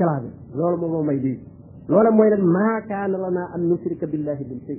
calaame 0.00 0.30
loolu 0.58 0.76
moom 0.82 0.92
moo 0.94 1.02
may 1.08 1.18
lii 1.24 1.36
loola 1.92 2.10
mooy 2.18 2.28
lan 2.32 2.42
maa 2.56 2.76
kaana 2.90 3.16
lanaa 3.24 3.46
an 3.54 3.60
nusrika 3.70 4.06
billahi 4.12 4.44
min 4.50 4.60
bi 4.66 4.74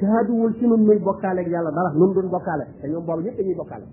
jaaduwul 0.00 0.52
ci 0.58 0.64
nun 0.70 0.82
nuy 0.88 0.98
bokkaale 1.08 1.40
ak 1.44 1.48
yàlla 1.54 1.70
dara 1.78 1.90
nun 2.00 2.10
duñ 2.16 2.26
bokkaale 2.34 2.64
te 2.80 2.84
ñoom 2.92 3.04
boobu 3.08 3.20
ñëpp 3.26 3.36
dañuy 3.38 3.56
bokkaale 3.60 3.84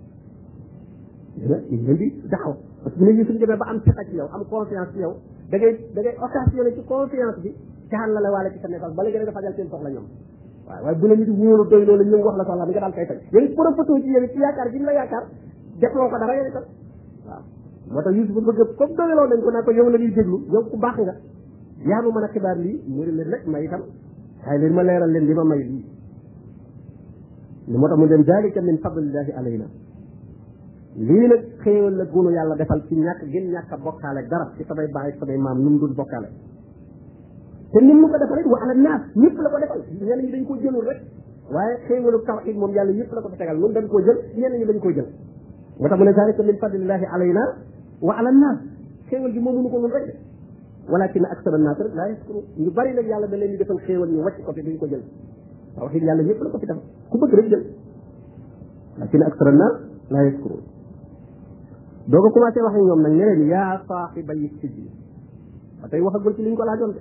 ñu 1.72 1.78
leen 1.86 1.96
di 2.00 2.06
daxaw 2.32 2.54
parce 2.82 2.96
que 2.98 3.04
nit 3.06 3.16
ñi 3.18 3.24
suñu 3.28 3.40
demee 3.44 3.58
ba 3.62 3.66
am 3.70 3.78
siqa 3.84 4.02
ci 4.08 4.14
yow 4.20 4.28
yow 4.96 5.14
da 5.50 5.56
ngay 5.58 5.72
da 5.94 6.00
ngay 6.00 6.14
occasionné 6.26 6.70
ci 6.76 6.82
confiance 6.92 7.38
bi 7.44 7.50
la 8.14 8.20
la 8.24 8.28
waale 8.34 8.48
ci 8.52 8.58
sa 8.62 8.68
nekkoon 8.68 8.92
bala 8.98 9.08
gën 9.12 9.20
a 9.24 9.26
dafa 9.28 9.40
jal 9.44 9.54
seen 9.56 9.68
soxla 9.72 9.88
ñoom 9.94 10.06
waaye 10.66 10.96
bu 11.00 11.06
la 11.08 11.14
nit 11.20 11.28
wóolu 11.40 11.64
doy 11.70 11.82
loolu 11.88 12.04
ñu 12.10 12.16
wax 12.26 12.34
la 12.40 12.44
soxla 12.48 12.64
bi 12.68 12.72
nga 12.74 12.80
daal 12.84 12.92
koy 12.96 13.06
tey 13.10 13.20
yéen 13.34 13.44
profité 13.58 13.92
ci 14.02 14.08
yéen 14.14 14.24
ci 14.32 14.38
yaakaar 14.44 14.68
bi 14.72 14.78
ñu 14.80 14.84
la 14.88 14.92
yaakaar 14.98 15.24
defloo 15.80 16.08
ko 16.12 16.16
dara 16.22 16.34
yéen 16.38 16.48
itam 16.50 16.64
moo 17.90 18.02
tax 18.02 18.14
Yuusuf 18.16 18.34
bëgg 18.34 18.58
comme 18.78 18.94
doyeloo 18.96 19.26
nañ 19.30 19.38
ko 19.42 19.50
naa 19.50 19.62
ko 19.62 19.70
yow 19.70 19.88
la 19.90 19.98
ñuy 19.98 20.10
déglu 20.12 20.42
yow 20.50 20.62
ku 20.70 20.76
baax 20.76 20.96
nga 21.00 21.14
yaa 21.86 22.02
ma 22.02 22.10
mën 22.10 22.24
a 22.24 22.28
xibaar 22.34 22.58
lii 22.58 22.82
mu 22.88 23.04
ne 23.04 23.12
leen 23.14 23.28
nag 23.30 23.46
may 23.46 23.64
itam 23.64 23.82
waaye 24.44 24.58
leen 24.58 24.74
ma 24.74 24.82
leeral 24.82 25.10
leen 25.10 25.26
li 25.26 25.34
ma 25.34 25.44
may 25.44 25.62
lii 25.62 25.84
lu 27.70 27.78
moo 27.78 27.88
tax 27.88 27.96
mu 27.98 28.06
dem 28.08 28.22
daalika 28.24 28.60
min 28.60 28.78
fadlillahi 28.78 29.32
alayna 29.38 29.66
lii 30.98 31.26
nag 31.30 31.40
xéewal 31.62 31.94
la 31.94 32.04
gunu 32.04 32.30
yàlla 32.30 32.56
defal 32.56 32.82
ci 32.88 32.94
ñàkk 32.96 33.22
gën 33.30 33.50
ñàkk 33.54 33.72
a 33.72 33.76
bokkaale 33.76 34.26
dara 34.28 34.50
ci 34.56 34.64
samay 34.64 34.88
baay 34.90 35.12
samay 35.20 35.36
maam 35.38 35.58
nu 35.62 35.70
mu 35.70 35.78
dul 35.78 35.94
bokkaale 35.94 36.28
te 37.72 37.80
nim 37.80 38.00
mu 38.00 38.08
ko 38.10 38.18
defal 38.18 38.38
it 38.40 38.46
wa 38.46 38.58
ala 38.64 38.74
naas 38.74 39.02
ñëpp 39.14 39.38
la 39.40 39.48
ko 39.48 39.58
defal 39.60 39.80
ñenn 40.02 40.20
ñi 40.26 40.30
dañ 40.32 40.44
koo 40.44 40.56
jëlul 40.58 40.84
rek 40.90 41.00
waaye 41.54 41.76
xéewalu 41.86 42.18
tawxiid 42.26 42.56
moom 42.56 42.72
yàlla 42.74 42.92
ñëpp 42.98 43.12
la 43.12 43.20
ko 43.22 43.28
fa 43.28 43.36
tegal 43.36 43.58
moom 43.60 43.72
dañ 43.72 43.86
koo 43.86 44.00
jël 44.00 44.18
ñenn 44.40 44.54
ñi 44.58 44.64
dañ 44.66 44.78
koo 44.80 44.90
jël 44.90 45.08
moo 45.78 45.88
tax 45.88 45.98
mu 45.98 46.04
ne 46.04 46.12
daalika 46.18 46.42
min 46.42 46.56
fadlillahi 46.62 47.06
alayna 47.14 47.44
وعلى 48.02 48.28
الناس 48.28 48.58
خيول 49.10 49.32
دي 49.32 49.38
مومو 49.38 49.68
نكو 49.68 49.78
نوجي 49.80 50.12
ولكن 50.92 51.24
اكثر 51.24 51.56
الناس 51.56 51.76
لا 51.80 52.06
يشكروا 52.06 52.42
ني 52.58 52.70
بري 52.70 52.92
لا 52.92 53.00
يالا 53.00 53.26
دا 53.26 53.36
لي 53.36 53.56
ديفال 53.56 53.80
خيول 53.80 54.10
ني 54.12 54.20
واتي 54.22 54.42
كوفي 54.42 54.62
دي 54.62 54.78
جيل 54.78 55.02
توحيد 55.76 56.02
يالا 56.02 56.22
ييب 56.22 56.42
لا 56.42 56.50
كوفي 56.52 56.66
داف 56.66 56.78
كو 57.10 57.18
بغ 57.18 57.34
رك 57.34 57.44
جيل 57.44 57.64
لكن 58.98 59.22
اكثر 59.22 59.48
الناس 59.48 59.72
لا 60.10 60.26
يشكروا 60.28 60.60
دوغو 62.08 62.30
كوماسي 62.30 62.60
واخي 62.62 62.76
نيوم 62.76 63.00
نك 63.02 63.10
نيرين 63.12 63.48
يا 63.48 63.80
صاحب 63.88 64.30
السجن 64.30 64.86
فتاي 65.82 66.00
واخا 66.00 66.18
غول 66.18 66.36
سي 66.36 66.42
لي 66.42 66.50
نكو 66.52 66.62
لا 66.62 66.76
جون 66.76 66.94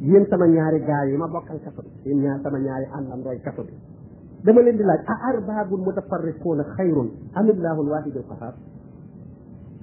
يين 0.00 0.26
سما 0.30 0.46
نياري 0.46 0.80
غاي 0.86 1.16
ما 1.16 1.26
بوكال 1.26 1.58
كاتو 1.64 1.82
يين 2.06 2.18
نيا 2.20 2.38
سما 2.44 2.58
نياري 2.58 2.86
اندام 2.98 3.22
روي 3.26 3.38
كاتو 3.38 3.62
دي 3.62 3.74
دما 4.44 4.60
لين 4.60 4.76
دي 4.76 4.82
لاج 4.82 5.00
ارباب 5.34 5.70
متفرقون 5.88 6.62
خير 6.62 6.96
ام 7.38 7.46
الله 7.54 7.76
الواحد 7.82 8.16
القهار 8.16 8.54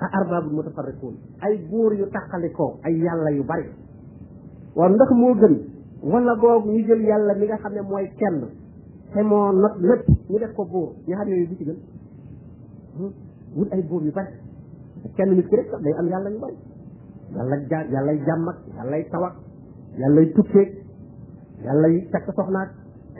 a 0.04 0.06
arbabul 0.18 0.54
mutafarriqun 0.60 1.16
ay 1.48 1.54
góor 1.72 1.94
yu 2.00 2.06
taqalikoo 2.16 2.80
ay 2.88 2.94
yàlla 3.06 3.30
yu 3.38 3.44
bari 3.44 3.68
waaw 4.76 4.90
ndax 4.96 5.10
moo 5.22 5.34
gën 5.42 5.56
wala 6.12 6.34
boog 6.36 6.66
ñu 6.66 6.80
jël 6.88 7.02
yàlla 7.12 7.34
mi 7.40 7.46
nga 7.46 7.58
xam 7.58 7.74
ne 7.74 7.82
mooy 7.82 8.08
kenn 8.20 8.38
te 9.14 9.20
moo 9.22 9.52
not 9.62 9.76
lépp 9.80 10.04
ñu 10.30 10.40
def 10.40 10.54
ko 10.54 10.64
buur 10.72 10.90
ñaar 11.08 11.28
yooyu 11.28 11.48
bi 11.50 11.56
ci 11.58 11.64
gën 11.66 11.78
hmm? 12.98 13.12
wut 13.56 13.70
ay 13.74 13.82
buur 13.84 14.02
yu 14.04 14.12
bari 14.12 14.32
kenn 15.16 15.30
nit 15.36 15.48
ki 15.50 15.56
rek 15.56 15.68
sax 15.72 15.82
day 15.84 15.94
am 16.00 16.08
yàlla 16.08 16.30
yu 16.30 16.40
bari 16.40 16.58
yàlla 17.36 17.56
ja 17.72 17.80
yàllay 17.94 18.18
jàmm 18.26 18.50
ak 18.52 18.58
yàllay 18.78 19.04
tawak 19.12 19.36
yàllay 20.02 20.26
tukkeeg 20.34 20.70
yàllay 21.66 22.08
takk 22.12 22.26
soxnaak 22.36 22.70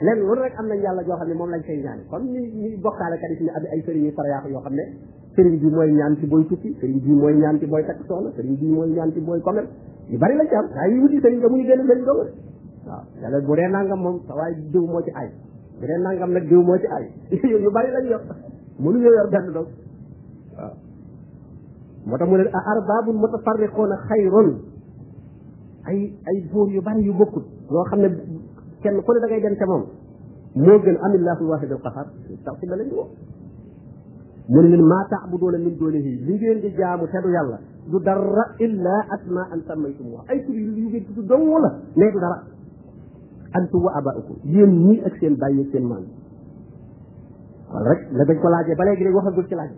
lenn 0.04 0.18
loolu 0.20 0.42
rek 0.42 0.56
am 0.58 0.66
nañ 0.68 0.80
yàlla 0.80 1.02
joo 1.04 1.16
xam 1.18 1.28
ne 1.28 1.34
moom 1.34 1.50
lañ 1.50 1.62
koy 1.66 1.78
ñaan 1.82 2.00
kon 2.10 2.22
ñi 2.32 2.40
ñi 2.60 2.76
bokkaale 2.84 3.16
kat 3.20 3.30
yi 3.32 3.36
fi 3.36 3.44
ne 3.44 3.50
am 3.56 3.64
ay 3.72 3.80
sëriñ 3.84 4.04
yu 4.06 4.12
farayaax 4.16 4.44
yoo 4.52 4.62
xam 4.64 4.74
ne 4.74 4.84
sëriñ 5.42 5.58
bi 5.58 5.66
mooy 5.70 5.92
ñaan 5.96 6.16
ci 6.20 6.26
booy 6.26 6.44
tukki 6.46 6.72
sëriñ 6.80 7.00
bi 7.00 7.10
mooy 7.16 7.34
ñaan 7.40 7.58
ci 7.60 7.66
booy 7.66 7.82
takk 7.88 8.00
soxna 8.06 8.30
bi 8.36 8.66
mooy 8.68 8.90
ñaan 8.92 9.12
ci 9.12 9.20
booy 9.20 9.40
yu 10.08 10.18
bari 10.18 10.34
la 10.36 10.44
ci 10.46 10.54
am 10.54 10.68
saa 10.74 10.86
yu 10.90 11.00
wuti 11.02 11.20
sëriñ 11.20 11.40
ba 11.40 11.48
muy 11.48 11.64
génn 11.64 11.86
sëriñ 11.86 12.04
dooga 12.04 12.28
waaw 12.86 13.02
yàlla 13.22 13.40
bu 13.40 13.54
dee 13.54 13.68
nangam 13.68 14.00
moom 14.00 14.16
moo 14.22 15.02
ci 15.02 15.10
ay 15.14 15.30
bu 15.78 15.86
dee 15.86 15.98
nangam 15.98 16.30
nag 16.32 16.46
diw 16.48 16.60
moo 16.62 16.78
ci 16.78 16.86
ay 16.86 17.04
yu 17.62 17.70
bari 17.70 17.90
lañ 17.92 18.06
yor 18.06 18.20
mënuñoo 18.78 19.12
yor 19.12 19.30
benn 19.30 19.52
dog 19.52 19.66
waaw 20.56 20.72
moo 22.04 22.16
tax 22.18 22.28
mu 22.28 22.36
ne 22.36 22.42
a 22.52 22.60
arbaabun 22.72 23.16
mutafarriquuna 23.16 23.96
xayrun 24.08 24.58
ay 25.84 26.14
ay 26.26 26.48
góor 26.52 26.68
yu 26.70 26.82
bari 26.82 27.02
yu 27.02 27.12
bokkul 27.12 27.44
loo 27.70 27.84
xam 27.84 28.00
ne 28.00 28.08
kenn 28.80 29.02
ku 29.02 29.12
ne 29.12 29.18
da 29.20 29.26
ngay 29.26 29.56
ca 29.56 29.66
moom 29.66 29.84
moo 30.54 30.78
gën 30.82 30.96
amillahul 31.00 31.46
waaxidul 31.48 31.80
qahar 31.80 32.06
tax 32.44 32.58
si 32.58 32.66
la 32.66 32.76
woo 32.94 33.08
mu 34.50 34.58
ne 34.62 34.68
leen 34.70 34.84
maa 34.90 35.04
taabudoona 35.10 35.58
min 35.64 35.74
doonihi 35.78 36.12
li 36.26 36.34
ngeen 36.34 36.58
di 36.62 36.70
jaamu 36.78 37.06
te 37.12 37.20
du 37.24 37.28
yàlla 37.34 37.58
du 37.92 37.98
dara 38.08 38.44
illa 38.58 38.96
asma 39.16 39.44
an 39.52 39.60
sammaytumuha 39.68 40.22
ay 40.28 40.38
tur 40.46 40.54
yu 40.56 40.70
ngeen 40.74 41.04
tudd 41.14 41.26
dong 41.30 41.44
la 41.64 41.70
nee 41.94 42.10
du 42.10 42.18
dara 42.18 42.38
antum 43.58 43.84
wa 43.84 43.92
abaukum 44.00 44.36
yéen 44.44 44.72
ñii 44.82 45.02
ak 45.06 45.14
seen 45.20 45.36
bàyyi 45.44 45.60
ak 45.62 45.68
seen 45.70 45.86
maam 45.90 46.04
kon 47.70 47.78
rek 47.90 48.00
la 48.18 48.24
dañ 48.30 48.40
ko 48.42 48.48
laajee 48.50 48.74
ba 48.74 48.84
léegi 48.86 49.04
léegi 49.04 49.16
waxagul 49.16 49.46
ci 49.46 49.54
laaj 49.54 49.70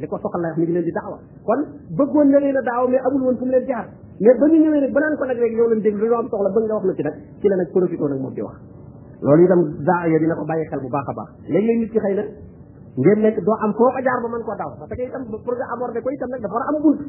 li 0.00 0.06
ko 0.06 0.18
soxal 0.24 0.40
la 0.40 0.54
mi 0.56 0.62
ngi 0.64 0.72
leen 0.72 0.84
di 0.84 0.90
daawa 0.92 1.18
kon 1.44 1.60
bëggoon 1.98 2.28
na 2.32 2.38
leen 2.38 2.56
a 2.56 2.62
daaw 2.62 2.88
mais 2.88 3.02
amul 3.04 3.22
woon 3.24 3.36
fu 3.36 3.44
mu 3.44 3.50
leen 3.50 3.66
ko 5.20 5.24
nag 5.26 5.38
rek 5.38 5.52
yow 5.52 5.68
lañ 5.68 5.80
déglu 5.82 6.00
dañoo 6.00 6.18
am 6.24 6.28
soxla 6.32 6.48
wax 6.48 6.64
na 6.84 6.94
ci 6.94 7.02
nag 7.02 7.16
la 7.52 7.56
nag 7.56 7.70
profité 7.72 8.04
nag 8.08 8.20
moom 8.20 8.32
di 8.32 8.40
wax 8.40 8.56
loolu 9.20 9.42
itam 9.44 9.62
daa 9.84 10.06
ya 10.08 10.18
dina 10.18 10.34
ko 10.34 10.44
bàyyi 10.46 10.64
xel 10.64 10.80
bu 10.80 10.88
baax 10.88 11.08
a 11.08 11.12
baax 11.12 11.28
la 11.52 11.58
léeg 11.60 11.78
nit 11.80 11.90
ci 11.92 11.98
xëy 11.98 12.14
na 12.16 12.24
ngeen 12.96 13.18
nekk 13.20 13.38
doo 13.44 13.54
am 13.62 13.72
foo 13.76 13.90
ko 13.92 14.00
jaar 14.04 14.20
ba 14.24 14.28
ko 14.32 14.40
koo 14.46 14.56
daw 14.56 14.70
parce 14.80 14.96
que 14.96 15.04
itam 15.08 15.22
pour 15.28 15.54
nga 15.56 15.66
aborder 15.74 16.00
ko 16.02 16.08
itam 16.16 16.28
nag 16.32 16.40
dafa 16.44 16.54
war 16.56 16.64
am 16.68 16.76
bunt 16.84 17.00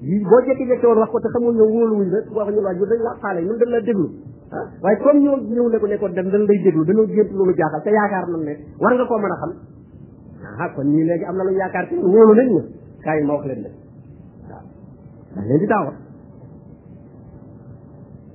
yi 0.00 0.20
boo 0.24 0.40
jékki-jékki 0.44 0.84
woon 0.86 1.00
wax 1.00 1.10
ko 1.12 1.18
te 1.20 1.28
xamul 1.32 1.54
ñoom 1.56 1.70
wóoluwuñ 1.72 2.08
la 2.12 2.20
boo 2.28 2.44
xam 2.44 2.52
ne 2.54 2.60
waa 2.60 2.74
ji 2.76 2.84
dañ 2.90 3.00
la 3.04 3.12
xaale 3.20 3.40
ñun 3.46 3.56
dañ 3.60 3.68
la 3.72 3.80
déglu 3.80 4.06
ah 4.52 4.64
waaye 4.84 4.96
comme 5.04 5.20
ñoo 5.24 5.36
ñëw 5.52 5.66
ne 5.72 5.78
ko 5.80 5.86
nekkoon 5.86 6.12
dem 6.12 6.28
dañ 6.30 6.42
lay 6.44 6.58
déglu 6.64 6.84
dañoo 6.84 7.06
gént 7.06 7.30
loolu 7.32 7.52
jaaxal 7.56 7.82
te 7.82 7.90
yaakaar 7.90 8.28
nañ 8.28 8.40
ne 8.44 8.54
war 8.78 8.92
nga 8.92 9.06
koo 9.08 9.18
mën 9.18 9.32
a 9.32 9.36
xam 9.40 9.50
ah 10.60 10.68
kon 10.76 10.86
ñii 10.92 11.04
léegi 11.08 11.24
am 11.24 11.36
na 11.36 11.44
lu 11.44 11.52
yaakaar 11.56 11.86
ci 11.88 11.94
wóolu 11.96 12.32
nañ 12.36 12.48
ñu 12.54 12.60
kaay 13.00 13.24
ma 13.24 13.32
wax 13.34 13.44
leen 13.46 13.60
ne 13.64 13.70
waaw 14.50 14.60
dañ 15.36 15.46
leen 15.48 15.60
di 15.60 15.66
daawa 15.66 15.92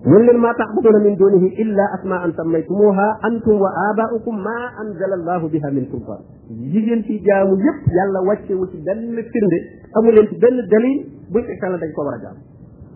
من 0.05 0.21
لما 0.25 0.53
تعبدون 0.57 1.03
من 1.03 1.15
دونه 1.15 1.45
إلا 1.47 1.83
أسماء 1.99 2.31
سميتموها 2.37 3.19
أنتم 3.25 3.51
وآباؤكم 3.61 4.43
ما 4.43 4.57
أنزل 4.81 5.13
الله 5.13 5.47
بها 5.47 5.69
من 5.69 5.85
سلطان 5.91 6.19
جيجين 6.71 7.01
في 7.01 7.17
جام 7.17 7.47
يب 7.47 7.77
يلا 7.99 8.19
واتي 8.27 8.53
وتي 8.53 8.77
دن 8.77 9.15
فرند 9.15 9.53
أمو 9.97 10.11
لين 10.11 10.39
دليل 10.71 11.05
بوي 11.33 11.57
إكالا 11.57 11.77
دنج 11.77 11.93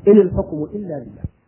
إن 0.07 0.17
الحكم 0.17 0.63
إلا 0.75 0.93
لله 1.01 1.38